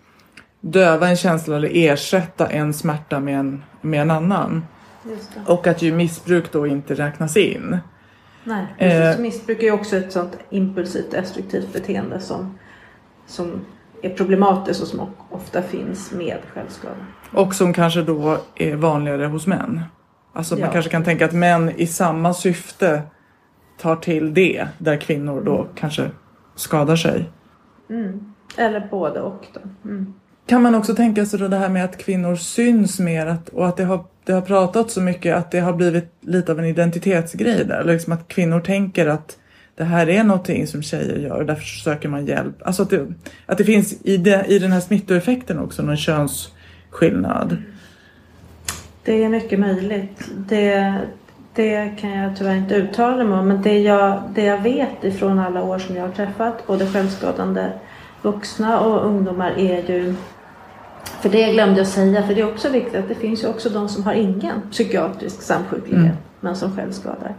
döva 0.61 1.09
en 1.09 1.17
känsla 1.17 1.57
eller 1.57 1.71
ersätta 1.73 2.47
en 2.47 2.75
smärta 2.75 3.21
med 3.21 3.39
en, 3.39 3.63
med 3.81 4.01
en 4.01 4.11
annan. 4.11 4.65
Och 5.47 5.67
att 5.67 5.83
ju 5.83 5.93
missbruk 5.93 6.53
då 6.53 6.67
inte 6.67 6.95
räknas 6.95 7.37
in. 7.37 7.79
Nej, 8.45 8.67
eh, 8.79 9.19
missbruk 9.19 9.59
är 9.59 9.63
ju 9.63 9.73
också 9.73 9.97
ett 9.97 10.13
sånt 10.13 10.39
impulsivt 10.51 11.11
destruktivt 11.11 11.73
beteende 11.73 12.21
som, 12.21 12.59
som 13.27 13.61
är 14.03 14.11
problematiskt 14.11 14.83
och 14.83 14.89
som 14.89 15.11
ofta 15.31 15.63
finns 15.63 16.13
med 16.13 16.39
självskada. 16.55 16.97
Och 17.33 17.55
som 17.55 17.73
kanske 17.73 18.03
då 18.03 18.39
är 18.55 18.77
vanligare 18.77 19.27
hos 19.27 19.47
män. 19.47 19.81
Alltså 20.33 20.55
ja. 20.55 20.65
man 20.65 20.73
kanske 20.73 20.91
kan 20.91 21.05
tänka 21.05 21.25
att 21.25 21.33
män 21.33 21.71
i 21.71 21.87
samma 21.87 22.35
syfte 22.35 23.03
tar 23.79 23.97
till 23.97 24.35
det 24.35 24.69
där 24.79 24.97
kvinnor 24.97 25.43
då 25.45 25.59
mm. 25.61 25.69
kanske 25.75 26.11
skadar 26.55 26.97
sig. 26.97 27.31
Mm. 27.91 28.35
Eller 28.57 28.89
både 28.91 29.21
och 29.21 29.47
då. 29.55 29.61
Mm. 29.91 30.15
Kan 30.47 30.63
man 30.63 30.75
också 30.75 30.95
tänka 30.95 31.27
sig 31.27 31.39
då 31.39 31.49
det 31.49 31.57
här 31.57 31.69
med 31.69 31.85
att 31.85 31.99
kvinnor 31.99 32.37
syns 32.37 32.99
mer 32.99 33.27
att, 33.27 33.49
och 33.49 33.69
att 33.69 33.77
det 33.77 33.85
har 33.85 34.05
det 34.25 34.33
har 34.33 34.41
pratats 34.41 34.95
så 34.95 35.01
mycket 35.01 35.37
att 35.37 35.51
det 35.51 35.61
har 35.61 35.73
blivit 35.73 36.13
lite 36.21 36.53
av 36.53 36.59
en 36.59 36.65
identitetsgrej 36.65 37.65
där. 37.65 37.85
Liksom 37.85 38.13
att 38.13 38.29
kvinnor 38.29 38.61
tänker 38.61 39.07
att 39.07 39.37
det 39.75 39.85
här 39.85 40.09
är 40.09 40.25
någonting 40.25 40.67
som 40.67 40.83
tjejer 40.83 41.19
gör 41.19 41.41
och 41.41 41.47
därför 41.47 41.65
söker 41.65 42.09
man 42.09 42.27
hjälp. 42.27 42.57
Alltså 42.65 42.83
att 42.83 42.91
det, 42.91 43.07
att 43.47 43.59
det 43.59 43.65
finns 43.65 43.95
i, 44.03 44.17
det, 44.17 44.45
i 44.49 44.59
den 44.59 44.73
här 44.73 44.81
smittoeffekten 44.81 45.59
också 45.59 45.83
någon 45.83 45.97
könsskillnad. 45.97 47.53
Mm. 47.53 47.63
Det 49.05 49.25
är 49.25 49.29
mycket 49.29 49.61
möjligt. 49.61 50.31
Det, 50.49 50.95
det 51.55 51.93
kan 52.01 52.11
jag 52.11 52.37
tyvärr 52.37 52.57
inte 52.57 52.75
uttala 52.75 53.25
mig 53.25 53.39
om. 53.39 53.49
Men 53.49 53.63
det 53.63 53.79
jag, 53.79 54.23
det 54.35 54.45
jag 54.45 54.63
vet 54.63 55.05
ifrån 55.05 55.39
alla 55.39 55.63
år 55.63 55.79
som 55.79 55.97
jag 55.97 56.03
har 56.03 56.13
träffat 56.13 56.67
både 56.67 56.87
självskadande 56.87 57.71
vuxna 58.23 58.81
och 58.81 59.07
ungdomar 59.07 59.51
är 59.51 59.91
ju 59.91 60.15
för 61.21 61.29
det 61.29 61.53
glömde 61.53 61.79
jag 61.79 61.87
säga, 61.87 62.23
för 62.23 62.35
det 62.35 62.41
är 62.41 62.53
också 62.53 62.69
viktigt 62.69 62.95
att 62.95 63.09
det 63.09 63.15
finns 63.15 63.43
ju 63.43 63.49
också 63.49 63.69
de 63.69 63.89
som 63.89 64.05
har 64.05 64.13
ingen 64.13 64.63
psykiatrisk 64.71 65.43
samsjuklighet 65.43 66.05
mm. 66.05 66.17
men 66.41 66.57
som 66.57 66.77
självskadar. 66.77 67.35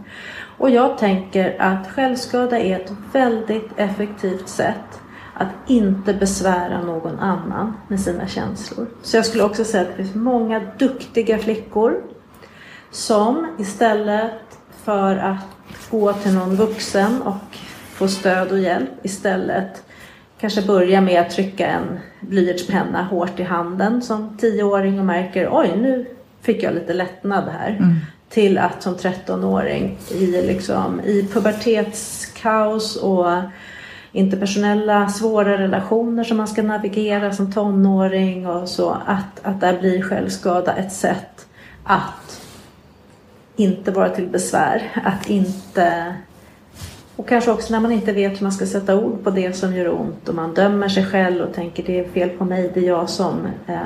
Och 0.58 0.70
jag 0.70 0.98
tänker 0.98 1.56
att 1.58 1.90
självskada 1.90 2.58
är 2.58 2.80
ett 2.80 2.92
väldigt 3.12 3.70
effektivt 3.76 4.48
sätt 4.48 5.00
att 5.34 5.48
inte 5.66 6.14
besvära 6.14 6.82
någon 6.82 7.18
annan 7.18 7.72
med 7.88 8.00
sina 8.00 8.26
känslor. 8.26 8.86
Så 9.02 9.16
jag 9.16 9.26
skulle 9.26 9.44
också 9.44 9.64
säga 9.64 9.82
att 9.82 9.96
det 9.96 10.02
finns 10.02 10.14
många 10.14 10.60
duktiga 10.78 11.38
flickor 11.38 12.00
som 12.90 13.54
istället 13.58 14.58
för 14.84 15.16
att 15.16 15.46
gå 15.90 16.12
till 16.12 16.34
någon 16.34 16.56
vuxen 16.56 17.22
och 17.22 17.56
få 17.92 18.08
stöd 18.08 18.52
och 18.52 18.58
hjälp 18.58 18.90
istället 19.02 19.84
kanske 20.40 20.62
börja 20.62 21.00
med 21.00 21.20
att 21.20 21.30
trycka 21.30 21.66
en 21.66 21.98
blyertspenna 22.20 23.02
hårt 23.02 23.40
i 23.40 23.42
handen 23.42 24.02
som 24.02 24.36
tioåring 24.36 24.98
och 24.98 25.06
märker 25.06 25.48
oj 25.52 25.72
nu 25.76 26.06
fick 26.42 26.62
jag 26.62 26.74
lite 26.74 26.92
lättnad 26.92 27.44
här. 27.48 27.70
Mm. 27.70 27.96
Till 28.28 28.58
att 28.58 28.82
som 28.82 28.94
13-åring 28.94 29.98
i, 30.10 30.26
liksom, 30.26 31.00
i 31.00 31.28
pubertetskaos 31.32 32.96
och 32.96 33.26
interpersonella 34.12 35.08
svåra 35.08 35.58
relationer 35.58 36.24
som 36.24 36.36
man 36.36 36.48
ska 36.48 36.62
navigera 36.62 37.32
som 37.32 37.52
tonåring 37.52 38.46
och 38.46 38.68
så. 38.68 38.90
Att, 39.06 39.40
att 39.42 39.60
där 39.60 39.80
blir 39.80 40.02
självskada 40.02 40.74
ett 40.76 40.92
sätt 40.92 41.46
att 41.84 42.40
inte 43.56 43.90
vara 43.90 44.08
till 44.08 44.26
besvär. 44.26 45.02
Att 45.04 45.30
inte 45.30 46.14
och 47.16 47.28
kanske 47.28 47.50
också 47.50 47.72
när 47.72 47.80
man 47.80 47.92
inte 47.92 48.12
vet 48.12 48.32
hur 48.32 48.42
man 48.42 48.52
ska 48.52 48.66
sätta 48.66 48.96
ord 48.96 49.24
på 49.24 49.30
det 49.30 49.52
som 49.52 49.74
gör 49.74 50.00
ont 50.00 50.28
och 50.28 50.34
man 50.34 50.54
dömer 50.54 50.88
sig 50.88 51.06
själv 51.06 51.40
och 51.40 51.54
tänker 51.54 51.82
det 51.82 52.00
är 52.00 52.08
fel 52.08 52.28
på 52.28 52.44
mig, 52.44 52.70
det 52.74 52.80
är 52.80 52.84
jag 52.84 53.08
som 53.08 53.46
eh, 53.66 53.78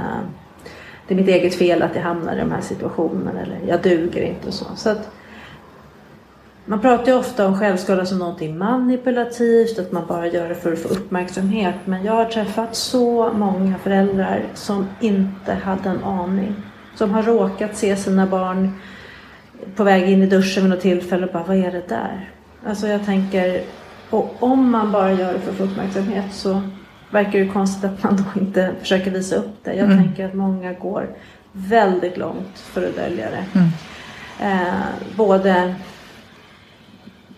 det 1.08 1.14
är 1.14 1.16
mitt 1.16 1.28
eget 1.28 1.54
fel 1.54 1.82
att 1.82 1.94
jag 1.94 2.02
hamnar 2.02 2.36
i 2.36 2.38
de 2.38 2.52
här 2.52 2.60
situationerna 2.60 3.40
eller 3.40 3.58
jag 3.68 3.82
duger 3.82 4.22
inte 4.22 4.46
och 4.46 4.54
så. 4.54 4.66
så 4.76 4.90
att, 4.90 5.10
man 6.64 6.80
pratar 6.80 7.12
ju 7.12 7.18
ofta 7.18 7.46
om 7.46 7.58
självskada 7.58 8.06
som 8.06 8.18
någonting 8.18 8.58
manipulativt, 8.58 9.78
att 9.78 9.92
man 9.92 10.06
bara 10.06 10.26
gör 10.26 10.48
det 10.48 10.54
för 10.54 10.72
att 10.72 10.78
få 10.78 10.88
uppmärksamhet. 10.88 11.74
Men 11.84 12.04
jag 12.04 12.12
har 12.12 12.24
träffat 12.24 12.76
så 12.76 13.32
många 13.32 13.78
föräldrar 13.78 14.42
som 14.54 14.86
inte 15.00 15.52
hade 15.52 15.88
en 15.88 16.04
aning. 16.04 16.54
Som 16.96 17.10
har 17.10 17.22
råkat 17.22 17.76
se 17.76 17.96
sina 17.96 18.26
barn 18.26 18.72
på 19.76 19.84
väg 19.84 20.10
in 20.10 20.22
i 20.22 20.26
duschen 20.26 20.62
vid 20.62 20.70
något 20.70 20.80
tillfälle 20.80 21.26
och 21.26 21.32
bara, 21.32 21.44
vad 21.44 21.56
är 21.56 21.72
det 21.72 21.88
där? 21.88 22.30
Alltså 22.66 22.86
jag 22.86 23.04
tänker, 23.04 23.64
och 24.10 24.36
om 24.40 24.70
man 24.70 24.92
bara 24.92 25.12
gör 25.12 25.32
det 25.32 25.40
för 25.40 25.50
att 25.50 25.56
få 25.56 25.64
uppmärksamhet 25.64 26.34
så 26.34 26.62
verkar 27.10 27.38
det 27.38 27.48
konstigt 27.48 27.84
att 27.84 28.02
man 28.02 28.16
då 28.16 28.40
inte 28.40 28.74
försöker 28.80 29.10
visa 29.10 29.36
upp 29.36 29.64
det. 29.64 29.74
Jag 29.74 29.90
mm. 29.90 30.04
tänker 30.04 30.26
att 30.26 30.34
många 30.34 30.72
går 30.72 31.08
väldigt 31.52 32.16
långt 32.16 32.58
för 32.58 32.88
att 32.88 32.96
dölja 32.96 33.30
det. 33.30 33.44
Mm. 33.54 33.68
Eh, 34.40 34.84
både 35.16 35.74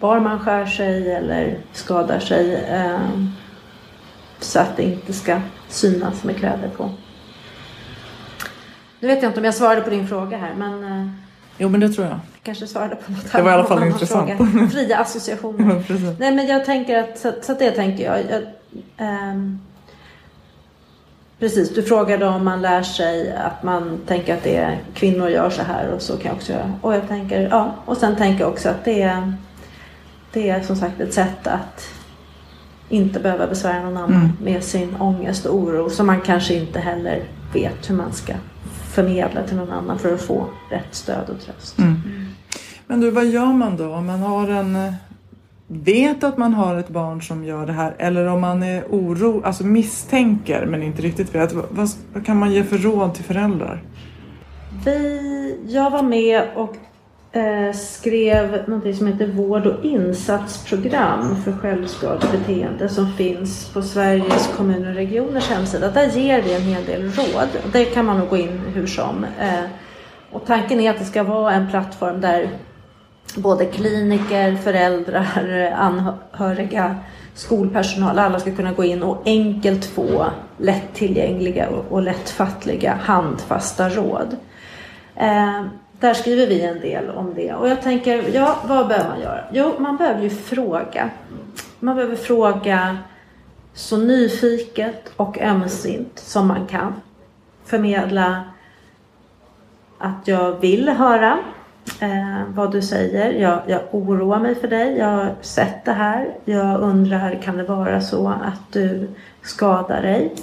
var 0.00 0.20
man 0.20 0.38
skär 0.38 0.66
sig 0.66 1.12
eller 1.12 1.58
skadar 1.72 2.18
sig 2.18 2.54
eh, 2.54 3.00
så 4.38 4.60
att 4.60 4.76
det 4.76 4.82
inte 4.82 5.12
ska 5.12 5.40
synas 5.68 6.24
med 6.24 6.36
kläder 6.36 6.68
på. 6.76 6.90
Nu 9.00 9.08
vet 9.08 9.22
jag 9.22 9.30
inte 9.30 9.40
om 9.40 9.44
jag 9.44 9.54
svarade 9.54 9.80
på 9.80 9.90
din 9.90 10.08
fråga 10.08 10.36
här 10.36 10.54
men 10.54 10.84
eh, 10.84 11.08
Jo 11.58 11.68
men 11.68 11.80
det 11.80 11.88
tror 11.88 12.06
jag. 12.06 12.18
Kanske 12.42 12.66
svarade 12.66 12.96
på 12.96 13.12
något 13.12 13.32
Det 13.32 13.42
var 13.42 13.50
i 13.50 13.54
alla 13.54 13.64
fall 13.64 13.86
intressant. 13.86 14.30
Fråga. 14.36 14.68
Fria 14.68 14.98
associationer. 14.98 15.84
Ja, 15.88 16.14
Nej 16.18 16.34
men 16.34 16.46
jag 16.46 16.64
tänker 16.64 16.98
att, 16.98 17.18
så, 17.18 17.32
så 17.42 17.52
att 17.52 17.58
det 17.58 17.70
tänker 17.70 18.04
jag. 18.04 18.18
jag 18.30 18.42
ähm, 18.96 19.60
precis, 21.38 21.74
du 21.74 21.82
frågade 21.82 22.26
om 22.26 22.44
man 22.44 22.62
lär 22.62 22.82
sig 22.82 23.36
att 23.36 23.62
man 23.62 24.00
tänker 24.06 24.34
att 24.34 24.42
det 24.42 24.56
är 24.56 24.78
kvinnor 24.94 25.28
gör 25.28 25.50
så 25.50 25.62
här 25.62 25.88
och 25.88 26.02
så 26.02 26.16
kan 26.16 26.26
jag 26.26 26.34
också 26.34 26.52
göra. 26.52 26.72
Och 26.80 26.94
jag 26.94 27.08
tänker, 27.08 27.48
ja. 27.50 27.74
Och 27.84 27.96
sen 27.96 28.16
tänker 28.16 28.40
jag 28.40 28.50
också 28.50 28.68
att 28.68 28.84
det 28.84 29.02
är, 29.02 29.32
det 30.32 30.50
är 30.50 30.62
som 30.62 30.76
sagt 30.76 31.00
ett 31.00 31.14
sätt 31.14 31.46
att 31.46 31.88
inte 32.88 33.20
behöva 33.20 33.46
besvära 33.46 33.82
någon 33.82 33.96
annan 33.96 34.14
mm. 34.14 34.36
med 34.42 34.64
sin 34.64 34.96
ångest 34.96 35.46
och 35.46 35.54
oro 35.54 35.90
som 35.90 36.06
man 36.06 36.20
kanske 36.20 36.54
inte 36.54 36.80
heller 36.80 37.24
vet 37.52 37.90
hur 37.90 37.94
man 37.94 38.12
ska 38.12 38.32
förmedla 38.90 39.42
till 39.42 39.56
någon 39.56 39.72
annan 39.72 39.98
för 39.98 40.14
att 40.14 40.20
få 40.20 40.46
rätt 40.70 40.94
stöd 40.94 41.30
och 41.30 41.40
tröst. 41.40 41.78
Mm. 41.78 42.19
Men 42.90 43.00
du, 43.00 43.10
vad 43.10 43.26
gör 43.26 43.52
man 43.52 43.76
då 43.76 43.94
om 43.94 44.06
man 44.06 44.20
har 44.20 44.48
en 44.48 44.76
eh, 44.76 44.92
vet 45.66 46.24
att 46.24 46.38
man 46.38 46.54
har 46.54 46.76
ett 46.76 46.88
barn 46.88 47.22
som 47.22 47.44
gör 47.44 47.66
det 47.66 47.72
här 47.72 47.94
eller 47.98 48.26
om 48.26 48.40
man 48.40 48.62
är 48.62 48.84
oro, 48.90 49.42
alltså 49.44 49.64
misstänker 49.64 50.66
men 50.66 50.82
inte 50.82 51.02
riktigt 51.02 51.34
vet. 51.34 51.52
Vad, 51.52 51.88
vad 52.12 52.26
kan 52.26 52.36
man 52.36 52.52
ge 52.52 52.64
för 52.64 52.78
råd 52.78 53.14
till 53.14 53.24
föräldrar? 53.24 53.82
Vi, 54.84 55.58
jag 55.66 55.90
var 55.90 56.02
med 56.02 56.42
och 56.54 56.76
eh, 57.36 57.72
skrev 57.72 58.64
något 58.68 58.96
som 58.96 59.06
heter 59.06 59.26
Vård 59.26 59.66
och 59.66 59.84
insatsprogram 59.84 61.36
för 61.44 61.52
självskadebeteende 61.52 62.88
som 62.88 63.12
finns 63.12 63.68
på 63.72 63.82
Sveriges 63.82 64.50
kommuner 64.56 64.88
och 64.88 64.94
regioners 64.94 65.48
hemsida. 65.50 65.90
Där 65.90 66.08
ger 66.08 66.42
vi 66.42 66.54
en 66.54 66.62
hel 66.62 66.84
del 66.84 67.02
råd. 67.02 67.48
Det 67.72 67.84
kan 67.84 68.04
man 68.06 68.18
nog 68.18 68.28
gå 68.28 68.36
in 68.36 68.60
hur 68.74 68.86
som. 68.86 69.24
Eh, 69.40 69.64
och 70.32 70.46
tanken 70.46 70.80
är 70.80 70.90
att 70.90 70.98
det 70.98 71.04
ska 71.04 71.22
vara 71.22 71.52
en 71.52 71.70
plattform 71.70 72.20
där 72.20 72.50
både 73.36 73.66
kliniker, 73.66 74.56
föräldrar, 74.56 75.72
anhöriga, 75.76 76.96
skolpersonal, 77.34 78.18
alla 78.18 78.40
ska 78.40 78.56
kunna 78.56 78.72
gå 78.72 78.84
in 78.84 79.02
och 79.02 79.22
enkelt 79.24 79.84
få 79.84 80.26
lättillgängliga 80.58 81.68
och 81.88 82.02
lättfattliga 82.02 82.98
handfasta 83.02 83.88
råd. 83.88 84.36
Eh, 85.16 85.64
där 86.00 86.14
skriver 86.14 86.46
vi 86.46 86.60
en 86.60 86.80
del 86.80 87.10
om 87.10 87.34
det. 87.34 87.54
Och 87.54 87.68
jag 87.68 87.82
tänker, 87.82 88.34
ja, 88.34 88.56
vad 88.66 88.88
behöver 88.88 89.08
man 89.10 89.20
göra? 89.20 89.44
Jo, 89.52 89.74
man 89.78 89.96
behöver 89.96 90.22
ju 90.22 90.30
fråga. 90.30 91.10
Man 91.78 91.96
behöver 91.96 92.16
fråga 92.16 92.98
så 93.74 93.96
nyfiket 93.96 95.12
och 95.16 95.40
ömsint 95.40 96.18
som 96.18 96.48
man 96.48 96.66
kan. 96.66 96.94
Förmedla 97.64 98.44
att 99.98 100.28
jag 100.28 100.60
vill 100.60 100.88
höra 100.88 101.38
eh, 102.00 102.42
vad 102.48 102.72
du 102.72 102.82
säger. 102.82 103.32
Jag, 103.32 103.60
jag 103.66 103.80
oroar 103.90 104.38
mig 104.38 104.54
för 104.54 104.68
dig. 104.68 104.98
Jag 104.98 105.06
har 105.06 105.34
sett 105.40 105.84
det 105.84 105.92
här. 105.92 106.34
Jag 106.44 106.80
undrar, 106.80 107.42
kan 107.42 107.56
det 107.56 107.64
vara 107.64 108.00
så 108.00 108.28
att 108.28 108.72
du 108.72 109.08
skadar 109.42 110.02
dig? 110.02 110.34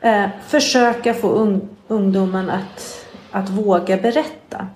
Eh, 0.00 0.26
försöka 0.46 1.14
få 1.14 1.28
un 1.28 1.68
ungdomen 1.88 2.50
att 2.50 3.02
att 3.32 3.50
våga 3.50 3.96
berätta. 3.96 4.66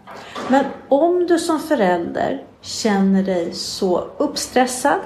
Men 0.49 0.65
om 0.89 1.27
du 1.27 1.39
som 1.39 1.61
förälder 1.61 2.43
känner 2.61 3.23
dig 3.23 3.53
så 3.53 3.99
uppstressad, 4.17 5.01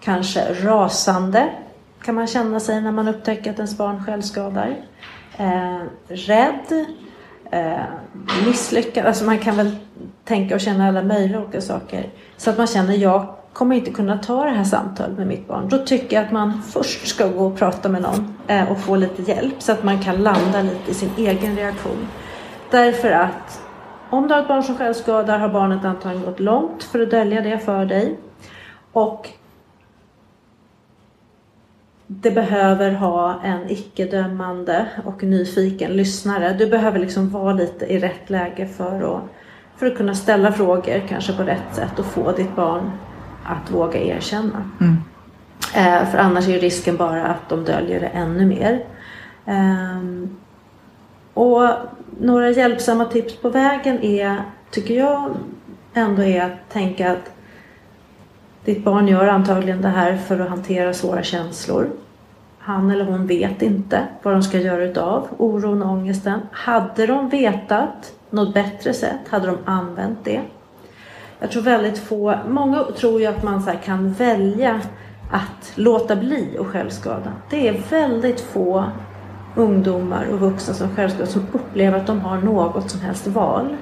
kanske 0.00 0.54
rasande 0.54 1.50
kan 2.02 2.14
man 2.14 2.26
känna 2.26 2.60
sig 2.60 2.80
när 2.80 2.92
man 2.92 3.08
upptäcker 3.08 3.50
att 3.50 3.56
ens 3.56 3.78
barn 3.78 4.04
självskadar. 4.04 4.76
Eh, 5.36 5.80
rädd, 6.08 6.84
eh, 7.54 8.46
misslyckad, 8.46 9.06
alltså 9.06 9.24
man 9.24 9.38
kan 9.38 9.56
väl 9.56 9.76
tänka 10.24 10.54
och 10.54 10.60
känna 10.60 10.88
alla 10.88 11.02
möjliga 11.02 11.40
olika 11.40 11.60
saker. 11.60 12.10
Så 12.36 12.50
att 12.50 12.58
man 12.58 12.66
känner, 12.66 12.94
jag 12.94 13.34
kommer 13.52 13.76
inte 13.76 13.90
kunna 13.90 14.18
ta 14.18 14.44
det 14.44 14.50
här 14.50 14.64
samtalet 14.64 15.18
med 15.18 15.26
mitt 15.26 15.48
barn. 15.48 15.68
Då 15.68 15.78
tycker 15.78 16.16
jag 16.16 16.24
att 16.24 16.32
man 16.32 16.62
först 16.62 17.06
ska 17.06 17.28
gå 17.28 17.46
och 17.46 17.56
prata 17.56 17.88
med 17.88 18.02
någon 18.02 18.34
eh, 18.46 18.72
och 18.72 18.78
få 18.78 18.96
lite 18.96 19.22
hjälp 19.22 19.54
så 19.58 19.72
att 19.72 19.82
man 19.82 19.98
kan 20.02 20.16
landa 20.16 20.62
lite 20.62 20.90
i 20.90 20.94
sin 20.94 21.10
egen 21.16 21.56
reaktion. 21.56 22.08
Därför 22.70 23.10
att 23.10 23.62
om 24.10 24.28
du 24.28 24.34
har 24.34 24.42
ett 24.42 24.48
barn 24.48 24.62
som 24.62 24.76
självskadar 24.76 25.38
har 25.38 25.48
barnet 25.48 25.84
antagligen 25.84 26.26
gått 26.26 26.40
långt 26.40 26.82
för 26.82 27.02
att 27.02 27.10
dölja 27.10 27.40
det 27.40 27.58
för 27.58 27.84
dig. 27.84 28.18
Och 28.92 29.28
det 32.06 32.30
behöver 32.30 32.90
ha 32.90 33.40
en 33.44 33.70
icke-dömande 33.70 34.86
och 35.04 35.22
nyfiken 35.22 35.92
lyssnare. 35.92 36.52
Du 36.58 36.66
behöver 36.66 36.98
liksom 36.98 37.30
vara 37.30 37.52
lite 37.52 37.86
i 37.86 37.98
rätt 37.98 38.30
läge 38.30 38.66
för 38.66 39.16
att, 39.16 39.22
för 39.76 39.86
att 39.86 39.96
kunna 39.96 40.14
ställa 40.14 40.52
frågor 40.52 41.02
kanske 41.08 41.32
på 41.32 41.42
rätt 41.42 41.74
sätt 41.74 41.98
och 41.98 42.06
få 42.06 42.32
ditt 42.32 42.56
barn 42.56 42.90
att 43.44 43.70
våga 43.70 44.00
erkänna. 44.00 44.70
Mm. 44.80 44.96
Eh, 45.74 46.08
för 46.10 46.18
annars 46.18 46.48
är 46.48 46.58
risken 46.58 46.96
bara 46.96 47.24
att 47.26 47.48
de 47.48 47.64
döljer 47.64 48.00
det 48.00 48.06
ännu 48.06 48.46
mer. 48.46 48.84
Um, 49.46 50.36
och 51.34 51.68
några 52.20 52.50
hjälpsamma 52.50 53.04
tips 53.04 53.36
på 53.36 53.48
vägen 53.48 54.02
är, 54.02 54.42
tycker 54.70 54.94
jag, 54.94 55.30
ändå 55.94 56.22
är 56.22 56.42
att 56.44 56.70
tänka 56.72 57.12
att 57.12 57.33
ditt 58.64 58.84
barn 58.84 59.08
gör 59.08 59.26
antagligen 59.26 59.82
det 59.82 59.88
här 59.88 60.16
för 60.16 60.40
att 60.40 60.48
hantera 60.48 60.94
svåra 60.94 61.22
känslor. 61.22 61.90
Han 62.58 62.90
eller 62.90 63.04
hon 63.04 63.26
vet 63.26 63.62
inte 63.62 64.00
vad 64.22 64.34
de 64.34 64.42
ska 64.42 64.58
göra 64.58 64.84
utav 64.84 65.28
oron 65.36 65.82
och 65.82 65.90
ångesten. 65.90 66.40
Hade 66.52 67.06
de 67.06 67.28
vetat 67.28 68.12
något 68.30 68.54
bättre 68.54 68.94
sätt, 68.94 69.28
hade 69.28 69.46
de 69.46 69.58
använt 69.64 70.18
det. 70.24 70.40
Jag 71.40 71.50
tror 71.50 71.62
väldigt 71.62 71.98
få, 71.98 72.38
många 72.48 72.84
tror 72.84 73.20
ju 73.20 73.26
att 73.26 73.42
man 73.42 73.62
så 73.62 73.70
kan 73.84 74.12
välja 74.12 74.80
att 75.30 75.72
låta 75.74 76.16
bli 76.16 76.56
och 76.58 76.66
självskada. 76.66 77.32
Det 77.50 77.68
är 77.68 77.82
väldigt 77.90 78.40
få 78.40 78.84
ungdomar 79.54 80.26
och 80.32 80.40
vuxna 80.40 80.74
som 80.74 80.96
självskadar 80.96 81.26
som 81.26 81.46
upplever 81.52 81.98
att 81.98 82.06
de 82.06 82.20
har 82.20 82.38
något 82.38 82.90
som 82.90 83.00
helst 83.00 83.26
val. 83.26 83.76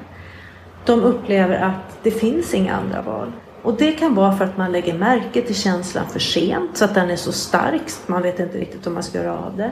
De 0.85 1.01
upplever 1.01 1.57
att 1.57 1.99
det 2.03 2.11
finns 2.11 2.55
inga 2.55 2.77
andra 2.77 3.03
val. 3.03 3.33
Och 3.63 3.75
det 3.75 3.93
kan 3.93 4.15
vara 4.15 4.37
för 4.37 4.45
att 4.45 4.57
man 4.57 4.73
lägger 4.73 4.95
märke 4.95 5.43
till 5.43 5.55
känslan 5.55 6.09
för 6.09 6.19
sent 6.21 6.77
så 6.77 6.85
att 6.85 6.95
den 6.95 7.11
är 7.11 7.17
så 7.17 7.33
stark 7.33 7.91
så 7.91 8.13
man 8.13 8.23
vet 8.23 8.41
inte 8.41 8.59
riktigt 8.59 8.87
om 8.87 8.95
man 8.95 9.03
ska 9.03 9.19
göra 9.19 9.39
av 9.39 9.57
det. 9.57 9.71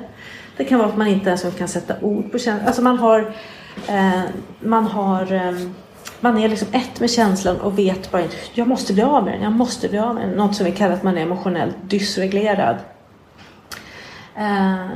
Det 0.56 0.64
kan 0.64 0.78
vara 0.78 0.88
att 0.88 0.96
man 0.96 1.06
inte 1.06 1.28
ens 1.28 1.44
kan 1.58 1.68
sätta 1.68 1.94
ord 2.00 2.32
på 2.32 2.38
känslan. 2.38 2.66
Alltså 2.66 2.82
man 2.82 2.98
har, 2.98 3.34
eh, 3.88 4.22
man 4.60 4.84
har 4.84 5.32
eh, 5.32 5.52
man 6.20 6.38
är 6.38 6.48
liksom 6.48 6.68
ett 6.72 7.00
med 7.00 7.10
känslan 7.10 7.60
och 7.60 7.78
vet 7.78 8.10
bara 8.10 8.22
inte, 8.22 8.36
jag 8.54 8.68
måste 8.68 8.92
bli 8.92 9.02
av 9.02 9.24
med 9.24 9.34
den, 9.34 9.42
jag 9.42 9.52
måste 9.52 9.88
bli 9.88 9.98
av 9.98 10.14
med 10.14 10.28
den. 10.28 10.36
Något 10.36 10.56
som 10.56 10.66
vi 10.66 10.72
kallar 10.72 10.94
att 10.94 11.02
man 11.02 11.18
är 11.18 11.22
emotionellt 11.22 11.76
dysreglerad. 11.82 12.76
Eh, 14.36 14.86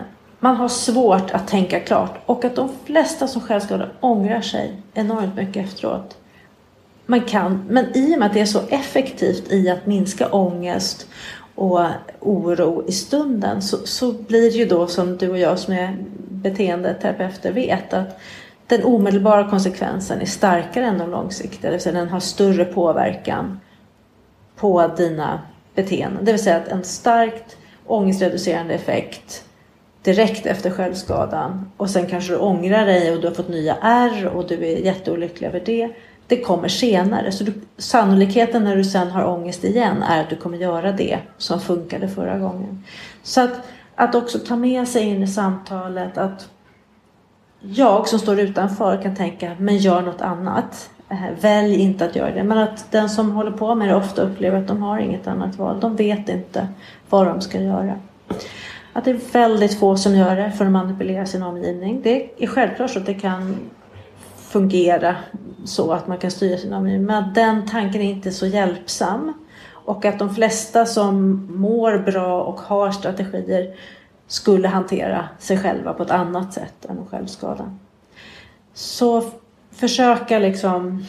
man 0.40 0.56
har 0.56 0.68
svårt 0.68 1.30
att 1.30 1.48
tänka 1.48 1.80
klart 1.80 2.18
och 2.26 2.44
att 2.44 2.56
de 2.56 2.68
flesta 2.84 3.28
som 3.28 3.40
självskadar 3.40 3.92
ångrar 4.00 4.40
sig 4.40 4.82
enormt 4.94 5.34
mycket 5.34 5.66
efteråt. 5.66 6.16
Man 7.06 7.20
kan, 7.20 7.64
men 7.68 7.96
i 7.96 8.14
och 8.14 8.18
med 8.18 8.26
att 8.26 8.34
det 8.34 8.40
är 8.40 8.44
så 8.44 8.60
effektivt 8.68 9.52
i 9.52 9.70
att 9.70 9.86
minska 9.86 10.28
ångest 10.28 11.06
och 11.54 11.80
oro 12.20 12.84
i 12.88 12.92
stunden 12.92 13.62
så, 13.62 13.76
så 13.86 14.12
blir 14.12 14.50
det 14.50 14.56
ju 14.56 14.64
då 14.64 14.86
som 14.86 15.16
du 15.16 15.30
och 15.30 15.38
jag 15.38 15.58
som 15.58 15.74
är 15.74 15.96
beteendeterapeuter 16.28 17.52
vet 17.52 17.92
att 17.92 18.20
den 18.66 18.84
omedelbara 18.84 19.50
konsekvensen 19.50 20.20
är 20.20 20.26
starkare 20.26 20.84
än 20.84 20.98
de 20.98 21.10
långsiktiga. 21.10 21.70
Det 21.70 21.76
vill 21.76 21.80
säga 21.80 21.98
den 21.98 22.08
har 22.08 22.20
större 22.20 22.64
påverkan 22.64 23.60
på 24.56 24.90
dina 24.96 25.40
beteenden. 25.74 26.24
Det 26.24 26.32
vill 26.32 26.42
säga 26.42 26.56
att 26.56 26.68
en 26.68 26.84
starkt 26.84 27.56
ångestreducerande 27.86 28.74
effekt 28.74 29.44
direkt 30.02 30.46
efter 30.46 30.70
självskadan 30.70 31.70
och 31.76 31.90
sen 31.90 32.06
kanske 32.06 32.32
du 32.32 32.38
ångrar 32.38 32.86
dig 32.86 33.12
och 33.12 33.20
du 33.20 33.26
har 33.26 33.34
fått 33.34 33.48
nya 33.48 33.76
ärr 33.82 34.26
och 34.26 34.48
du 34.48 34.54
är 34.54 34.76
jätteolycklig 34.78 35.48
över 35.48 35.62
det. 35.66 35.90
Det 36.34 36.40
kommer 36.40 36.68
senare. 36.68 37.32
Så 37.32 37.44
du, 37.44 37.52
sannolikheten 37.78 38.64
när 38.64 38.76
du 38.76 38.84
sen 38.84 39.10
har 39.10 39.24
ångest 39.24 39.64
igen 39.64 40.02
är 40.02 40.20
att 40.20 40.30
du 40.30 40.36
kommer 40.36 40.58
göra 40.58 40.92
det 40.92 41.18
som 41.38 41.60
funkade 41.60 42.08
förra 42.08 42.38
gången. 42.38 42.84
Så 43.22 43.40
att, 43.40 43.52
att 43.94 44.14
också 44.14 44.38
ta 44.38 44.56
med 44.56 44.88
sig 44.88 45.02
in 45.02 45.22
i 45.22 45.26
samtalet 45.26 46.18
att 46.18 46.48
jag 47.60 48.08
som 48.08 48.18
står 48.18 48.40
utanför 48.40 49.02
kan 49.02 49.16
tänka, 49.16 49.56
men 49.58 49.76
gör 49.76 50.02
något 50.02 50.20
annat. 50.20 50.90
Eh, 51.08 51.40
välj 51.40 51.74
inte 51.74 52.04
att 52.04 52.16
göra 52.16 52.30
det. 52.30 52.44
Men 52.44 52.58
att 52.58 52.92
den 52.92 53.10
som 53.10 53.30
håller 53.30 53.50
på 53.50 53.74
med 53.74 53.88
det 53.88 53.94
ofta 53.94 54.22
upplever 54.22 54.58
att 54.58 54.68
de 54.68 54.82
har 54.82 54.98
inget 54.98 55.26
annat 55.26 55.58
val. 55.58 55.80
De 55.80 55.96
vet 55.96 56.28
inte 56.28 56.68
vad 57.10 57.26
de 57.26 57.40
ska 57.40 57.60
göra. 57.60 57.98
Att 58.92 59.04
det 59.04 59.10
är 59.10 59.32
väldigt 59.32 59.78
få 59.78 59.96
som 59.96 60.16
gör 60.16 60.36
det 60.36 60.52
för 60.52 60.64
att 60.64 60.72
manipulera 60.72 61.26
sin 61.26 61.42
omgivning. 61.42 62.00
Det 62.02 62.44
är 62.44 62.46
självklart 62.46 62.90
så 62.90 62.98
att 62.98 63.06
det 63.06 63.14
kan 63.14 63.56
fungera 64.54 65.16
så 65.64 65.92
att 65.92 66.06
man 66.06 66.18
kan 66.18 66.30
styra 66.30 66.58
sin 66.58 66.72
omgivning. 66.72 67.06
Men 67.06 67.24
att 67.24 67.34
den 67.34 67.66
tanken 67.66 68.00
är 68.00 68.10
inte 68.10 68.30
så 68.30 68.46
hjälpsam. 68.46 69.32
Och 69.70 70.04
att 70.04 70.18
de 70.18 70.34
flesta 70.34 70.86
som 70.86 71.46
mår 71.50 71.98
bra 71.98 72.42
och 72.42 72.60
har 72.60 72.90
strategier 72.90 73.74
skulle 74.26 74.68
hantera 74.68 75.28
sig 75.38 75.58
själva 75.58 75.92
på 75.92 76.02
ett 76.02 76.10
annat 76.10 76.52
sätt 76.52 76.84
än 76.84 77.06
självskada. 77.10 77.76
Så 78.74 79.22
försöka 79.70 80.38
liksom 80.38 81.04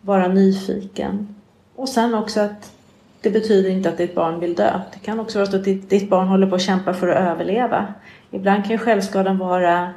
vara 0.00 0.28
nyfiken. 0.28 1.34
Och 1.76 1.88
sen 1.88 2.14
också 2.14 2.40
att 2.40 2.72
det 3.20 3.30
betyder 3.30 3.70
inte 3.70 3.88
att 3.88 3.98
ditt 3.98 4.14
barn 4.14 4.40
vill 4.40 4.54
dö. 4.54 4.80
Det 4.92 4.98
kan 4.98 5.20
också 5.20 5.38
vara 5.38 5.50
så 5.50 5.56
att 5.56 5.64
ditt, 5.64 5.90
ditt 5.90 6.10
barn 6.10 6.28
håller 6.28 6.46
på 6.46 6.54
att 6.54 6.62
kämpa 6.62 6.94
för 6.94 7.08
att 7.08 7.30
överleva. 7.32 7.94
Ibland 8.30 8.62
kan 8.62 8.72
ju 8.72 8.78
självskadan 8.78 9.38
vara 9.38 9.92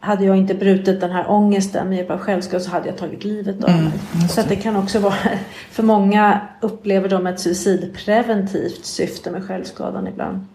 hade 0.00 0.24
jag 0.24 0.36
inte 0.36 0.54
brutit 0.54 1.00
den 1.00 1.10
här 1.10 1.30
ångesten 1.30 1.88
med 1.88 1.98
hjälp 1.98 2.10
av 2.10 2.18
självskada 2.18 2.64
så 2.64 2.70
hade 2.70 2.88
jag 2.88 2.96
tagit 2.96 3.24
livet 3.24 3.64
av 3.64 3.70
mm, 3.70 3.84
mig. 3.84 3.92
Mm, 4.14 4.28
så 4.28 4.42
det 4.48 4.56
kan 4.56 4.76
också 4.76 4.98
vara, 4.98 5.14
för 5.70 5.82
många 5.82 6.40
upplever 6.60 7.08
de 7.08 7.26
ett 7.26 7.40
suicidpreventivt 7.40 8.84
syfte 8.84 9.30
med 9.30 9.44
självskadan 9.44 10.06
ibland. 10.06 10.46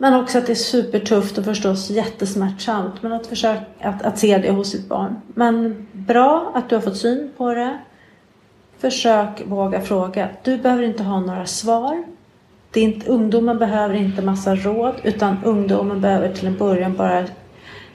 Men 0.00 0.14
också 0.14 0.38
att 0.38 0.46
det 0.46 0.52
är 0.52 0.54
supertufft 0.54 1.38
och 1.38 1.44
förstås 1.44 1.90
jättesmärtsamt. 1.90 3.02
Men 3.02 3.12
att 3.12 3.26
försöka 3.26 3.64
att, 3.80 4.02
att 4.02 4.18
se 4.18 4.38
det 4.38 4.50
hos 4.50 4.70
sitt 4.70 4.88
barn. 4.88 5.16
Men 5.34 5.86
bra 5.92 6.52
att 6.54 6.68
du 6.68 6.74
har 6.74 6.82
fått 6.82 6.96
syn 6.96 7.30
på 7.36 7.54
det. 7.54 7.78
Försök 8.78 9.42
våga 9.46 9.80
fråga. 9.80 10.28
Du 10.42 10.58
behöver 10.58 10.82
inte 10.82 11.02
ha 11.02 11.20
några 11.20 11.46
svar. 11.46 12.04
Det 12.70 12.80
är 12.80 12.84
inte, 12.84 13.10
ungdomen 13.10 13.58
behöver 13.58 13.94
inte 13.94 14.22
massa 14.22 14.54
råd 14.54 14.94
utan 15.02 15.36
ungdomen 15.44 16.00
behöver 16.00 16.32
till 16.32 16.46
en 16.46 16.58
början 16.58 16.96
bara 16.96 17.24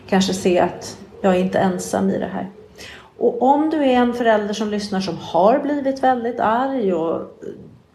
kanske 0.08 0.34
se 0.34 0.60
att 0.60 0.98
jag 1.22 1.36
är 1.36 1.40
inte 1.40 1.60
ensam 1.60 2.10
i 2.10 2.20
det 2.20 2.30
här. 2.34 2.50
Och 3.18 3.42
om 3.42 3.70
du 3.70 3.78
är 3.78 3.94
en 3.94 4.14
förälder 4.14 4.54
som 4.54 4.70
lyssnar 4.70 5.02
som 5.02 5.18
har 5.18 5.60
blivit 5.60 6.04
väldigt 6.04 6.40
arg 6.40 6.94
och 6.94 7.44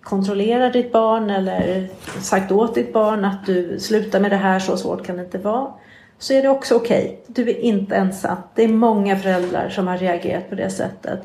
kontrollerar 0.03 0.71
ditt 0.71 0.93
barn 0.93 1.31
eller 1.31 1.89
sagt 2.21 2.53
åt 2.53 2.75
ditt 2.75 2.93
barn 2.93 3.25
att 3.25 3.47
du 3.47 3.81
slutar 3.81 4.21
med 4.21 4.31
det 4.31 4.37
här, 4.37 4.59
så 4.59 4.77
svårt 4.77 5.07
kan 5.07 5.17
det 5.17 5.23
inte 5.23 5.39
vara. 5.39 5.73
Så 6.19 6.33
är 6.33 6.43
det 6.43 6.49
också 6.49 6.75
okej. 6.75 7.05
Okay. 7.05 7.45
Du 7.45 7.51
är 7.51 7.61
inte 7.61 7.97
ensam. 7.97 8.37
Det 8.55 8.65
är 8.65 8.69
många 8.69 9.17
föräldrar 9.17 9.69
som 9.69 9.87
har 9.87 9.99
reagerat 9.99 10.49
på 10.49 10.55
det 10.55 10.71
sättet. 10.71 11.21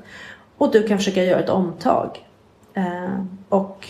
Och 0.57 0.71
du 0.71 0.87
kan 0.87 0.97
försöka 0.97 1.23
göra 1.23 1.39
ett 1.39 1.49
omtag. 1.49 2.25
Eh, 2.73 3.23
och 3.49 3.87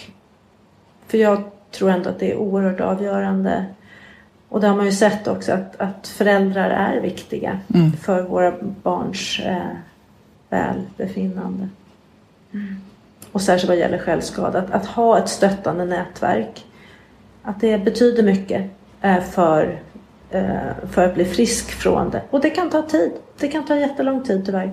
för 1.07 1.17
jag 1.17 1.43
tror 1.71 1.89
ändå 1.89 2.09
att 2.09 2.19
det 2.19 2.31
är 2.31 2.35
oerhört 2.35 2.81
avgörande. 2.81 3.65
Och 4.53 4.61
det 4.61 4.67
har 4.67 4.75
man 4.75 4.85
ju 4.85 4.91
sett 4.91 5.27
också 5.27 5.51
att, 5.51 5.81
att 5.81 6.07
föräldrar 6.07 6.69
är 6.69 7.01
viktiga 7.01 7.59
mm. 7.73 7.91
för 7.91 8.21
våra 8.21 8.53
barns 8.61 9.39
eh, 9.39 9.75
välbefinnande. 10.49 11.69
Mm 12.53 12.75
och 13.33 13.41
särskilt 13.41 13.69
vad 13.69 13.77
gäller 13.77 13.97
självskada, 13.97 14.59
att, 14.59 14.71
att, 14.71 14.85
ha 14.85 15.19
ett 15.19 15.29
stöttande 15.29 15.85
nätverk. 15.85 16.65
Att 17.43 17.61
det 17.61 17.77
betyder 17.77 18.23
mycket 18.23 18.71
eh, 19.01 19.21
för, 19.23 19.79
eh, 20.29 20.87
för 20.91 21.05
att 21.05 21.13
bli 21.13 21.25
frisk 21.25 21.71
från 21.71 22.09
det. 22.09 22.21
Och 22.29 22.41
det 22.41 22.49
kan 22.49 22.69
ta 22.69 22.81
tid. 22.81 23.11
Det 23.37 23.47
kan 23.47 23.65
ta 23.65 23.75
jättelång 23.75 24.23
tid 24.23 24.45
tyvärr. 24.45 24.71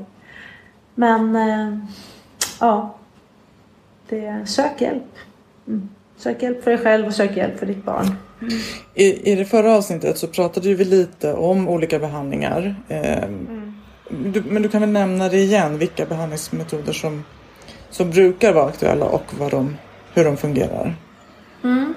Men 0.94 1.36
eh, 1.36 1.78
ja, 2.60 2.94
det, 4.08 4.46
sök 4.46 4.80
hjälp. 4.80 5.16
Mm. 5.66 5.88
Sök 6.16 6.42
hjälp 6.42 6.64
för 6.64 6.70
dig 6.70 6.80
själv 6.80 7.06
och 7.06 7.14
sök 7.14 7.36
hjälp 7.36 7.58
för 7.58 7.66
ditt 7.66 7.84
barn. 7.84 8.16
I, 8.94 9.32
I 9.32 9.34
det 9.34 9.44
förra 9.44 9.74
avsnittet 9.74 10.18
så 10.18 10.26
pratade 10.26 10.74
vi 10.74 10.84
lite 10.84 11.32
om 11.32 11.68
olika 11.68 11.98
behandlingar. 11.98 12.74
Eh, 12.88 13.24
mm. 13.24 13.74
du, 14.08 14.42
men 14.42 14.62
du 14.62 14.68
kan 14.68 14.80
väl 14.80 14.90
nämna 14.90 15.28
det 15.28 15.38
igen, 15.38 15.78
vilka 15.78 16.06
behandlingsmetoder 16.06 16.92
som 16.92 17.24
som 17.90 18.10
brukar 18.10 18.52
vara 18.52 18.66
aktuella 18.66 19.06
och 19.06 19.34
vad 19.38 19.50
de, 19.50 19.76
hur 20.14 20.24
de 20.24 20.36
fungerar. 20.36 20.96
Mm. 21.64 21.94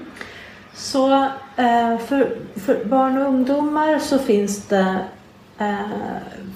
Så 0.74 1.14
eh, 1.58 1.98
för, 2.08 2.38
för, 2.56 2.86
barn 2.86 3.18
och 3.18 3.28
ungdomar 3.28 4.00
så 4.00 4.20
finns 4.20 4.68
det, 4.68 4.98
eh, 5.60 5.78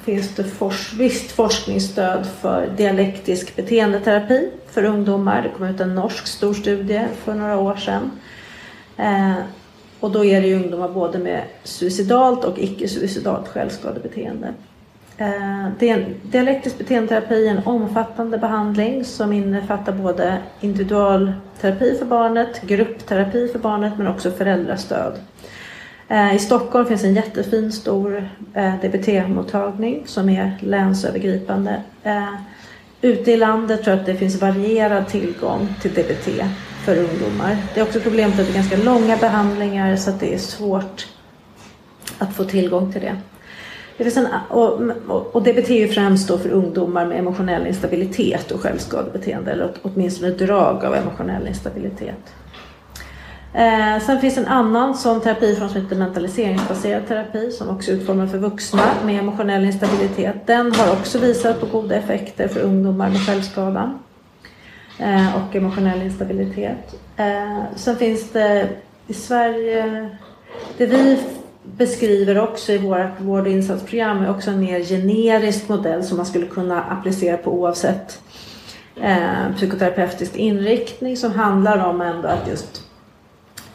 finns 0.03 0.35
det 0.35 0.43
fors, 0.43 0.93
visst 0.93 1.31
forskningsstöd 1.31 2.27
för 2.41 2.67
dialektisk 2.77 3.55
beteendeterapi 3.55 4.49
för 4.71 4.83
ungdomar. 4.83 5.41
Det 5.41 5.49
kom 5.49 5.67
ut 5.67 5.79
en 5.79 5.95
norsk 5.95 6.27
stor 6.27 6.53
studie 6.53 7.07
för 7.23 7.33
några 7.33 7.57
år 7.57 7.75
sedan. 7.75 8.11
Eh, 8.97 9.35
och 9.99 10.11
då 10.11 10.25
är 10.25 10.41
det 10.41 10.47
ju 10.47 10.55
ungdomar 10.55 10.89
både 10.89 11.17
med 11.17 11.43
suicidalt 11.63 12.43
och 12.45 12.59
icke-suicidalt 12.59 13.47
självskadebeteende. 13.47 14.53
Eh, 15.17 15.67
dialektisk 16.23 16.77
beteendeterapi 16.77 17.47
är 17.47 17.51
en 17.51 17.65
omfattande 17.65 18.37
behandling 18.37 19.05
som 19.05 19.33
innefattar 19.33 19.93
både 19.93 20.37
individualterapi 20.59 21.95
för 21.99 22.05
barnet, 22.05 22.61
gruppterapi 22.61 23.47
för 23.47 23.59
barnet 23.59 23.93
men 23.97 24.07
också 24.07 24.31
föräldrastöd. 24.31 25.13
Eh, 26.07 26.35
I 26.35 26.39
Stockholm 26.39 26.85
finns 26.85 27.03
en 27.03 27.15
jättefin 27.15 27.71
stor 27.71 28.29
eh, 28.53 28.73
DBT-mottagning 28.81 30.03
som 30.05 30.29
är 30.29 30.57
länsövergripande. 30.59 31.81
Ute 33.01 33.31
i 33.31 33.37
landet 33.37 33.83
tror 33.83 33.95
jag 33.95 33.99
att 33.99 34.05
det 34.05 34.15
finns 34.15 34.41
varierad 34.41 35.07
tillgång 35.07 35.75
till 35.81 35.91
DBT 35.91 36.27
för 36.87 36.97
ungdomar. 36.97 37.57
Det 37.73 37.79
är 37.79 37.83
också 37.83 37.99
problemet 37.99 38.39
att 38.39 38.45
det 38.45 38.51
är 38.51 38.53
ganska 38.53 38.77
långa 38.77 39.17
behandlingar 39.17 39.95
så 39.95 40.09
att 40.09 40.19
det 40.19 40.33
är 40.33 40.37
svårt 40.37 41.07
att 42.17 42.35
få 42.35 42.43
tillgång 42.43 42.91
till 42.91 43.01
det. 43.01 43.17
Det 43.97 44.03
finns 44.03 44.17
en, 44.17 44.27
och, 44.49 45.35
och 45.35 45.43
DBT 45.43 45.69
är 45.69 45.79
ju 45.79 45.87
främst 45.87 46.27
då 46.27 46.37
för 46.37 46.49
ungdomar 46.49 47.05
med 47.05 47.19
emotionell 47.19 47.67
instabilitet 47.67 48.51
och 48.51 48.61
självskadebeteende 48.61 49.51
eller 49.51 49.71
åtminstone 49.81 50.31
drag 50.31 50.85
av 50.85 50.95
emotionell 50.95 51.47
instabilitet. 51.47 52.33
Eh, 53.53 53.99
sen 54.05 54.21
finns 54.21 54.37
en 54.37 54.47
annan 54.47 54.95
sån 54.95 55.21
terapiform 55.21 55.69
som 55.69 55.81
heter 55.81 55.95
mentaliseringsbaserad 55.95 57.07
terapi 57.07 57.51
som 57.51 57.69
också 57.69 57.91
är 57.91 57.95
utformad 57.95 58.31
för 58.31 58.37
vuxna 58.37 58.83
med 59.05 59.19
emotionell 59.19 59.65
instabilitet. 59.65 60.35
Den 60.45 60.71
har 60.71 60.93
också 60.93 61.19
visat 61.19 61.59
på 61.59 61.65
goda 61.65 61.95
effekter 61.95 62.47
för 62.47 62.59
ungdomar 62.59 63.09
med 63.09 63.25
självskada 63.25 63.81
eh, 63.81 64.06
Eh, 64.99 65.35
och 65.35 65.55
emotionell 65.55 66.01
instabilitet. 66.01 66.95
Eh, 67.17 67.63
sen 67.75 67.97
finns 67.97 68.29
det 68.31 68.69
i 69.07 69.13
Sverige, 69.13 70.09
det 70.77 70.85
vi 70.85 71.19
beskriver 71.63 72.37
också 72.39 72.71
i 72.71 72.77
vårt 72.77 73.21
vård 73.21 73.41
och 73.41 73.47
insatsprogram 73.47 74.23
är 74.23 74.29
också 74.29 74.51
en 74.51 74.59
mer 74.59 74.79
generisk 74.79 75.69
modell 75.69 76.03
som 76.03 76.17
man 76.17 76.25
skulle 76.25 76.45
kunna 76.45 76.83
applicera 76.83 77.37
på 77.37 77.51
oavsett 77.51 78.21
eh, 79.01 79.55
psykoterapeutisk 79.55 80.35
inriktning 80.35 81.17
som 81.17 81.31
handlar 81.31 81.85
om 81.85 82.01
ändå 82.01 82.27
att 82.27 82.47
just 82.47 82.83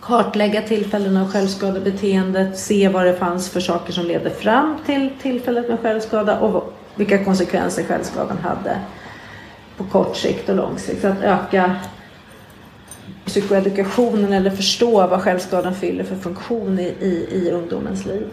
kartlägga 0.00 0.62
tillfällen 0.62 1.16
av 1.16 1.32
självskadebeteendet, 1.32 2.58
se 2.58 2.88
vad 2.88 3.06
det 3.06 3.14
fanns 3.14 3.50
för 3.50 3.60
saker 3.60 3.92
som 3.92 4.04
ledde 4.04 4.30
fram 4.30 4.76
till 4.86 5.10
tillfället 5.22 5.68
med 5.68 5.80
självskada 5.80 6.40
och 6.40 6.72
vilka 6.96 7.24
konsekvenser 7.24 7.82
självskadan 7.82 8.38
hade 8.38 8.76
på 9.76 9.84
kort 9.84 10.16
sikt 10.16 10.48
och 10.48 10.56
lång 10.56 10.78
sikt. 10.78 11.00
Så 11.00 11.08
att 11.08 11.22
öka 11.22 11.76
psykoedukationen 13.24 14.32
eller 14.32 14.50
förstå 14.50 15.06
vad 15.06 15.22
självskadan 15.22 15.74
fyller 15.74 16.04
för 16.04 16.16
funktion 16.16 16.78
i, 16.78 16.94
i, 17.00 17.28
i 17.32 17.50
ungdomens 17.50 18.06
liv. 18.06 18.26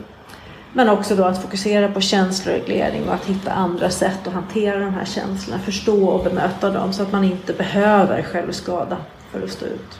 Men 0.74 0.90
också 0.90 1.16
då 1.16 1.24
att 1.24 1.42
fokusera 1.42 1.92
på 1.92 2.02
känsloreglering 2.02 3.08
och 3.08 3.14
att 3.14 3.26
hitta 3.26 3.52
andra 3.52 3.90
sätt 3.90 4.28
att 4.28 4.34
hantera 4.34 4.80
de 4.80 4.94
här 4.94 5.06
känslorna, 5.06 5.62
förstå 5.62 6.08
och 6.08 6.24
bemöta 6.24 6.70
dem 6.70 6.94
så 6.94 7.04
att 7.04 7.12
man 7.12 7.24
inte 7.24 7.54
behöver 7.54 8.24
självskada 8.24 8.98
för 9.32 9.44
att 9.44 9.52
stå 9.52 9.66
ut. 9.66 10.00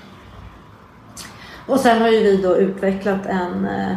Och 1.68 1.80
sen 1.80 2.02
har 2.02 2.10
ju 2.10 2.24
vi 2.24 2.38
då 2.38 2.58
utvecklat 2.58 3.26
en, 3.26 3.66
eh, 3.66 3.96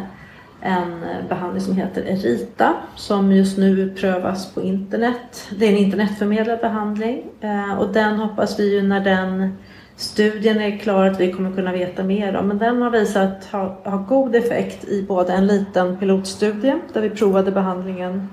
en 0.63 1.05
behandling 1.29 1.61
som 1.61 1.75
heter 1.75 2.01
Erita 2.01 2.73
som 2.95 3.31
just 3.31 3.57
nu 3.57 3.95
prövas 3.95 4.53
på 4.53 4.61
internet. 4.61 5.47
Det 5.57 5.65
är 5.65 5.69
en 5.69 5.77
internetförmedlad 5.77 6.59
behandling 6.59 7.23
eh, 7.41 7.79
och 7.79 7.93
den 7.93 8.15
hoppas 8.19 8.59
vi 8.59 8.75
ju 8.75 8.81
när 8.81 8.99
den 8.99 9.57
studien 9.95 10.61
är 10.61 10.77
klar 10.77 11.05
att 11.05 11.19
vi 11.19 11.31
kommer 11.31 11.51
kunna 11.51 11.71
veta 11.71 12.03
mer 12.03 12.35
om. 12.35 12.47
Men 12.47 12.57
den 12.57 12.81
har 12.81 12.89
visat 12.89 13.45
ha, 13.51 13.77
ha 13.83 13.97
god 13.97 14.35
effekt 14.35 14.87
i 14.87 15.03
både 15.03 15.33
en 15.33 15.47
liten 15.47 15.97
pilotstudie 15.97 16.79
där 16.93 17.01
vi 17.01 17.09
provade 17.09 17.51
behandlingen 17.51 18.29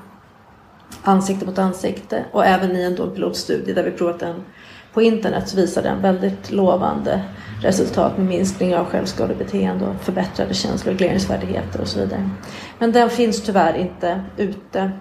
ansikte 1.03 1.47
mot 1.47 1.59
ansikte 1.59 2.25
och 2.33 2.47
även 2.47 2.77
i 2.77 2.83
en 2.83 2.97
pilotstudie 3.15 3.75
där 3.75 3.85
vi 3.85 3.91
provat 3.91 4.21
den 4.21 4.35
på 4.93 5.03
internet 5.03 5.49
så 5.49 5.57
visar 5.57 5.83
den 5.83 6.03
väldigt 6.03 6.51
lovande 6.51 7.23
resultat 7.63 8.19
med 8.19 8.27
minskning 8.27 8.77
av 8.77 8.85
självskadebeteende 8.87 9.87
och 9.87 10.05
förbättrade 10.05 10.55
känsloregleringsfärdigheter 10.55 11.81
och 11.81 11.89
så 11.89 11.99
vidare. 11.99 12.31
Men 12.79 12.93
den 12.93 13.11
finns 13.11 13.43
tyvärr 13.43 13.77
inte 13.77 14.21
ute 14.37 14.93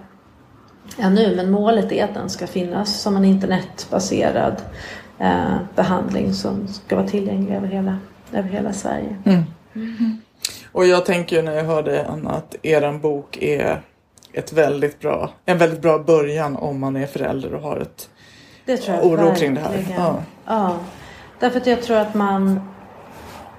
ännu 0.98 1.36
men 1.36 1.50
målet 1.50 1.92
är 1.92 2.04
att 2.04 2.14
den 2.14 2.30
ska 2.30 2.46
finnas 2.46 3.00
som 3.00 3.16
en 3.16 3.24
internetbaserad 3.24 4.62
eh, 5.18 5.56
behandling 5.74 6.34
som 6.34 6.68
ska 6.68 6.96
vara 6.96 7.08
tillgänglig 7.08 7.54
över 7.56 7.68
hela, 7.68 7.98
över 8.32 8.48
hela 8.48 8.72
Sverige. 8.72 9.16
Mm. 9.24 9.42
Mm. 9.74 10.20
Och 10.72 10.86
jag 10.86 11.06
tänker 11.06 11.42
när 11.42 11.52
jag 11.52 11.64
hörde 11.64 12.06
Anna 12.06 12.30
att 12.30 12.56
er 12.62 12.98
bok 12.98 13.36
är 13.40 13.82
ett 14.32 14.52
väldigt 14.52 15.00
bra, 15.00 15.30
en 15.44 15.58
väldigt 15.58 15.82
bra 15.82 15.98
början 15.98 16.56
om 16.56 16.80
man 16.80 16.96
är 16.96 17.06
förälder 17.06 17.54
och 17.54 17.62
har 17.62 17.76
ett 17.76 18.08
det 18.70 18.76
tror 18.76 18.96
jag 18.96 19.06
oro 19.06 19.34
kring 19.34 19.54
det 19.54 19.60
här. 19.60 19.84
Ja. 19.96 20.22
ja. 20.46 20.76
Därför 21.38 21.60
att 21.60 21.66
jag 21.66 21.82
tror 21.82 21.96
att 21.96 22.14
man, 22.14 22.60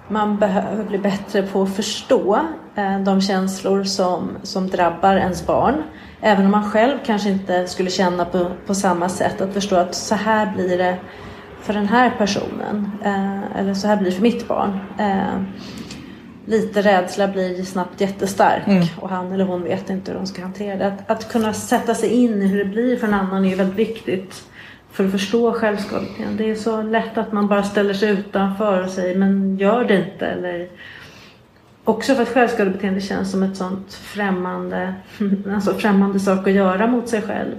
man 0.07 0.39
behöver 0.39 0.83
bli 0.83 0.97
bättre 0.97 1.43
på 1.43 1.61
att 1.61 1.75
förstå 1.75 2.39
eh, 2.75 2.99
de 2.99 3.21
känslor 3.21 3.83
som, 3.83 4.37
som 4.43 4.67
drabbar 4.67 5.15
ens 5.15 5.47
barn. 5.47 5.83
Även 6.21 6.45
om 6.45 6.51
man 6.51 6.71
själv 6.71 6.97
kanske 7.05 7.29
inte 7.29 7.67
skulle 7.67 7.89
känna 7.89 8.25
på, 8.25 8.51
på 8.65 8.75
samma 8.75 9.09
sätt. 9.09 9.41
Att 9.41 9.53
förstå 9.53 9.75
att 9.75 9.95
så 9.95 10.15
här 10.15 10.53
blir 10.55 10.77
det 10.77 10.97
för 11.61 11.73
den 11.73 11.87
här 11.87 12.11
personen. 12.17 12.91
Eh, 13.03 13.59
eller 13.59 13.73
så 13.73 13.87
här 13.87 13.97
blir 13.97 14.09
det 14.09 14.15
för 14.15 14.23
mitt 14.23 14.47
barn. 14.47 14.79
Eh, 14.99 15.41
lite 16.45 16.81
rädsla 16.81 17.27
blir 17.27 17.63
snabbt 17.63 18.01
jättestark 18.01 18.67
mm. 18.67 18.83
och 18.99 19.09
han 19.09 19.31
eller 19.31 19.45
hon 19.45 19.63
vet 19.63 19.89
inte 19.89 20.11
hur 20.11 20.19
de 20.19 20.27
ska 20.27 20.41
hantera 20.41 20.75
det. 20.77 20.87
Att, 20.87 21.11
att 21.11 21.31
kunna 21.31 21.53
sätta 21.53 21.95
sig 21.95 22.09
in 22.09 22.41
i 22.41 22.47
hur 22.47 22.57
det 22.57 22.69
blir 22.69 22.97
för 22.97 23.07
en 23.07 23.13
annan 23.13 23.45
är 23.45 23.55
väldigt 23.55 23.79
viktigt 23.79 24.50
för 24.91 25.05
att 25.05 25.11
förstå 25.11 25.53
självskadebeteende. 25.53 26.43
Det 26.43 26.51
är 26.51 26.55
så 26.55 26.81
lätt 26.81 27.17
att 27.17 27.31
man 27.31 27.47
bara 27.47 27.63
ställer 27.63 27.93
sig 27.93 28.09
utanför 28.09 28.83
och 28.83 28.89
säger 28.89 29.15
men 29.15 29.57
gör 29.57 29.83
det 29.83 29.95
inte. 29.95 30.27
Eller... 30.27 30.67
Också 31.83 32.15
för 32.15 32.21
att 32.21 32.29
självskadebeteende 32.29 33.01
känns 33.01 33.31
som 33.31 33.43
ett 33.43 33.57
sånt 33.57 33.93
främmande, 33.93 34.93
alltså 35.53 35.73
främmande 35.73 36.19
sak 36.19 36.47
att 36.47 36.53
göra 36.53 36.87
mot 36.87 37.09
sig 37.09 37.21
själv. 37.21 37.55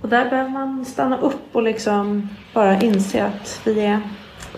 Och 0.00 0.08
där 0.08 0.30
behöver 0.30 0.50
man 0.50 0.84
stanna 0.84 1.18
upp 1.18 1.48
och 1.52 1.62
liksom 1.62 2.28
bara 2.54 2.80
inse 2.80 3.24
att 3.24 3.60
vi 3.64 3.80
är, 3.80 4.00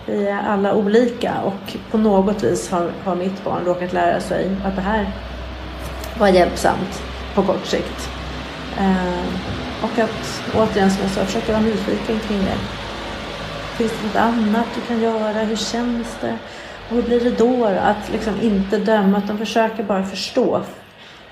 vi 0.05 0.27
är 0.27 0.41
alla 0.41 0.75
olika 0.75 1.41
och 1.41 1.77
på 1.91 1.97
något 1.97 2.43
vis 2.43 2.71
har, 2.71 2.91
har 3.03 3.15
mitt 3.15 3.43
barn 3.43 3.65
råkat 3.65 3.93
lära 3.93 4.19
sig 4.19 4.55
att 4.65 4.75
det 4.75 4.81
här 4.81 5.11
var 6.19 6.27
hjälpsamt 6.27 7.03
på 7.35 7.43
kort 7.43 7.65
sikt. 7.65 8.09
Uh, 8.79 9.23
och 9.83 9.99
att 9.99 10.41
återigen 10.55 10.91
som 10.91 11.01
jag 11.01 11.11
sa, 11.11 11.25
försöka 11.25 11.51
vara 11.51 11.61
nyfiken 11.61 12.19
kring 12.19 12.39
det. 12.39 12.57
Finns 13.77 13.91
det 13.91 14.07
något 14.07 14.15
annat 14.15 14.65
du 14.75 14.81
kan 14.81 15.01
göra? 15.01 15.43
Hur 15.43 15.55
känns 15.55 16.07
det? 16.21 16.37
Och 16.89 16.95
hur 16.95 17.03
blir 17.03 17.19
det 17.19 17.37
då? 17.37 17.65
Att 17.65 18.11
liksom 18.11 18.41
inte 18.41 18.77
döma 18.77 19.21
utan 19.25 19.37
försöka 19.37 19.83
bara 19.83 20.03
förstå 20.03 20.63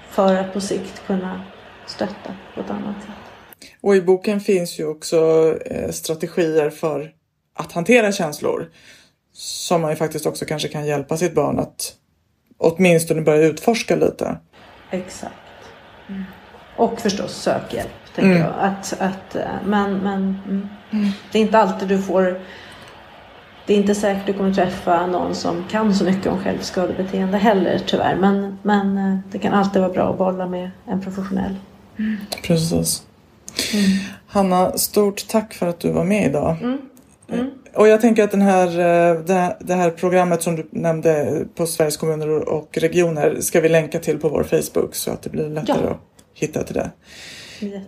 för 0.09 0.35
att 0.35 0.53
på 0.53 0.61
sikt 0.61 1.01
kunna 1.07 1.41
stötta 1.87 2.35
på 2.55 2.61
ett 2.61 2.69
annat 2.69 2.95
sätt. 3.01 3.69
Och 3.81 3.95
i 3.95 4.01
boken 4.01 4.39
finns 4.39 4.79
ju 4.79 4.87
också 4.87 5.51
eh, 5.65 5.91
strategier 5.91 6.69
för 6.69 7.11
att 7.55 7.71
hantera 7.71 8.11
känslor. 8.11 8.71
Som 9.33 9.81
man 9.81 9.89
ju 9.89 9.95
faktiskt 9.95 10.25
också 10.25 10.45
kanske 10.45 10.67
kan 10.67 10.85
hjälpa 10.85 11.17
sitt 11.17 11.35
barn 11.35 11.59
att 11.59 11.95
åtminstone 12.57 13.21
börja 13.21 13.47
utforska 13.47 13.95
lite. 13.95 14.37
Exakt. 14.91 15.33
Mm. 16.09 16.23
Och 16.77 17.01
förstås 17.01 17.33
sök 17.33 17.73
hjälp, 17.73 18.00
tänker 18.15 18.31
mm. 18.31 18.41
jag. 18.41 18.53
Att, 18.59 18.93
att, 18.99 19.35
eh, 19.35 19.43
men 19.65 19.97
men 19.97 20.37
mm. 20.91 21.07
det 21.31 21.37
är 21.37 21.41
inte 21.41 21.57
alltid 21.57 21.87
du 21.87 22.01
får 22.01 22.39
det 23.65 23.73
är 23.73 23.77
inte 23.77 23.95
säkert 23.95 24.25
du 24.25 24.33
kommer 24.33 24.53
träffa 24.53 25.07
någon 25.07 25.35
som 25.35 25.63
kan 25.69 25.95
så 25.95 26.03
mycket 26.03 26.27
om 26.31 26.39
självskadebeteende 26.43 27.37
heller 27.37 27.81
tyvärr. 27.85 28.15
Men, 28.15 28.57
men 28.61 28.97
eh, 28.97 29.17
det 29.31 29.39
kan 29.39 29.53
alltid 29.53 29.81
vara 29.81 29.93
bra 29.93 30.11
att 30.11 30.17
bolla 30.17 30.47
med 30.47 30.71
en 30.85 31.01
professionell. 31.01 31.55
Mm. 31.99 32.17
Precis. 32.43 33.03
Mm. 33.73 33.85
Hanna, 34.27 34.77
stort 34.77 35.27
tack 35.27 35.53
för 35.53 35.67
att 35.67 35.79
du 35.79 35.91
var 35.91 36.03
med 36.03 36.25
idag. 36.25 36.57
Mm. 36.61 36.77
Mm. 37.31 37.51
Och 37.73 37.87
jag 37.87 38.01
tänker 38.01 38.23
att 38.23 38.31
den 38.31 38.41
här, 38.41 38.67
eh, 38.67 39.19
det 39.59 39.73
här 39.73 39.89
programmet 39.89 40.43
som 40.43 40.55
du 40.55 40.67
nämnde 40.71 41.43
på 41.55 41.65
Sveriges 41.65 41.97
kommuner 41.97 42.49
och 42.49 42.77
regioner 42.77 43.37
ska 43.41 43.61
vi 43.61 43.69
länka 43.69 43.99
till 43.99 44.19
på 44.19 44.29
vår 44.29 44.43
Facebook 44.43 44.95
så 44.95 45.11
att 45.11 45.21
det 45.21 45.29
blir 45.29 45.49
lättare 45.49 45.85
ja. 45.85 45.91
att 45.91 45.99
hitta 46.33 46.63
till 46.63 46.75
det. 46.75 46.91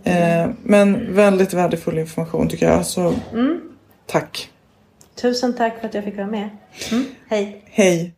Eh, 0.04 0.50
men 0.64 1.16
väldigt 1.16 1.54
värdefull 1.54 2.00
information 2.00 2.50
tycker 2.50 2.70
jag. 2.70 2.86
Så 2.86 3.14
mm. 3.34 3.62
tack. 4.06 4.50
Tusen 5.22 5.56
tack 5.56 5.80
för 5.80 5.88
att 5.88 5.94
jag 5.94 6.04
fick 6.04 6.18
vara 6.18 6.28
med. 6.28 6.50
Mm. 6.92 7.06
Hej. 7.30 7.64
Hej. 7.66 8.14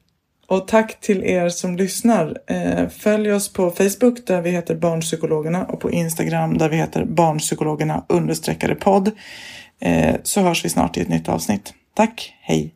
Och 0.47 0.68
tack 0.68 1.01
till 1.01 1.24
er 1.24 1.49
som 1.49 1.76
lyssnar. 1.78 2.38
Eh, 2.47 2.89
följ 2.89 3.34
oss 3.34 3.53
på 3.53 3.72
Facebook 3.72 4.28
där 4.28 4.41
vi 4.41 4.49
heter 4.49 4.76
Barnpsykologerna 4.76 5.66
och 5.66 5.80
på 5.80 5.91
Instagram 5.91 6.58
där 6.58 6.70
vi 6.70 6.78
heter 6.78 7.06
Barnpsykologerna 7.06 8.06
understreckade 8.10 8.76
podd. 8.76 9.12
Eh, 9.80 10.16
så 10.24 10.41
hörs 10.41 10.66
vi 10.66 10.70
snart 10.70 10.97
i 10.97 11.01
ett 11.01 11.10
nytt 11.10 11.30
avsnitt. 11.30 11.74
Tack, 11.95 12.34
hej! 12.41 12.76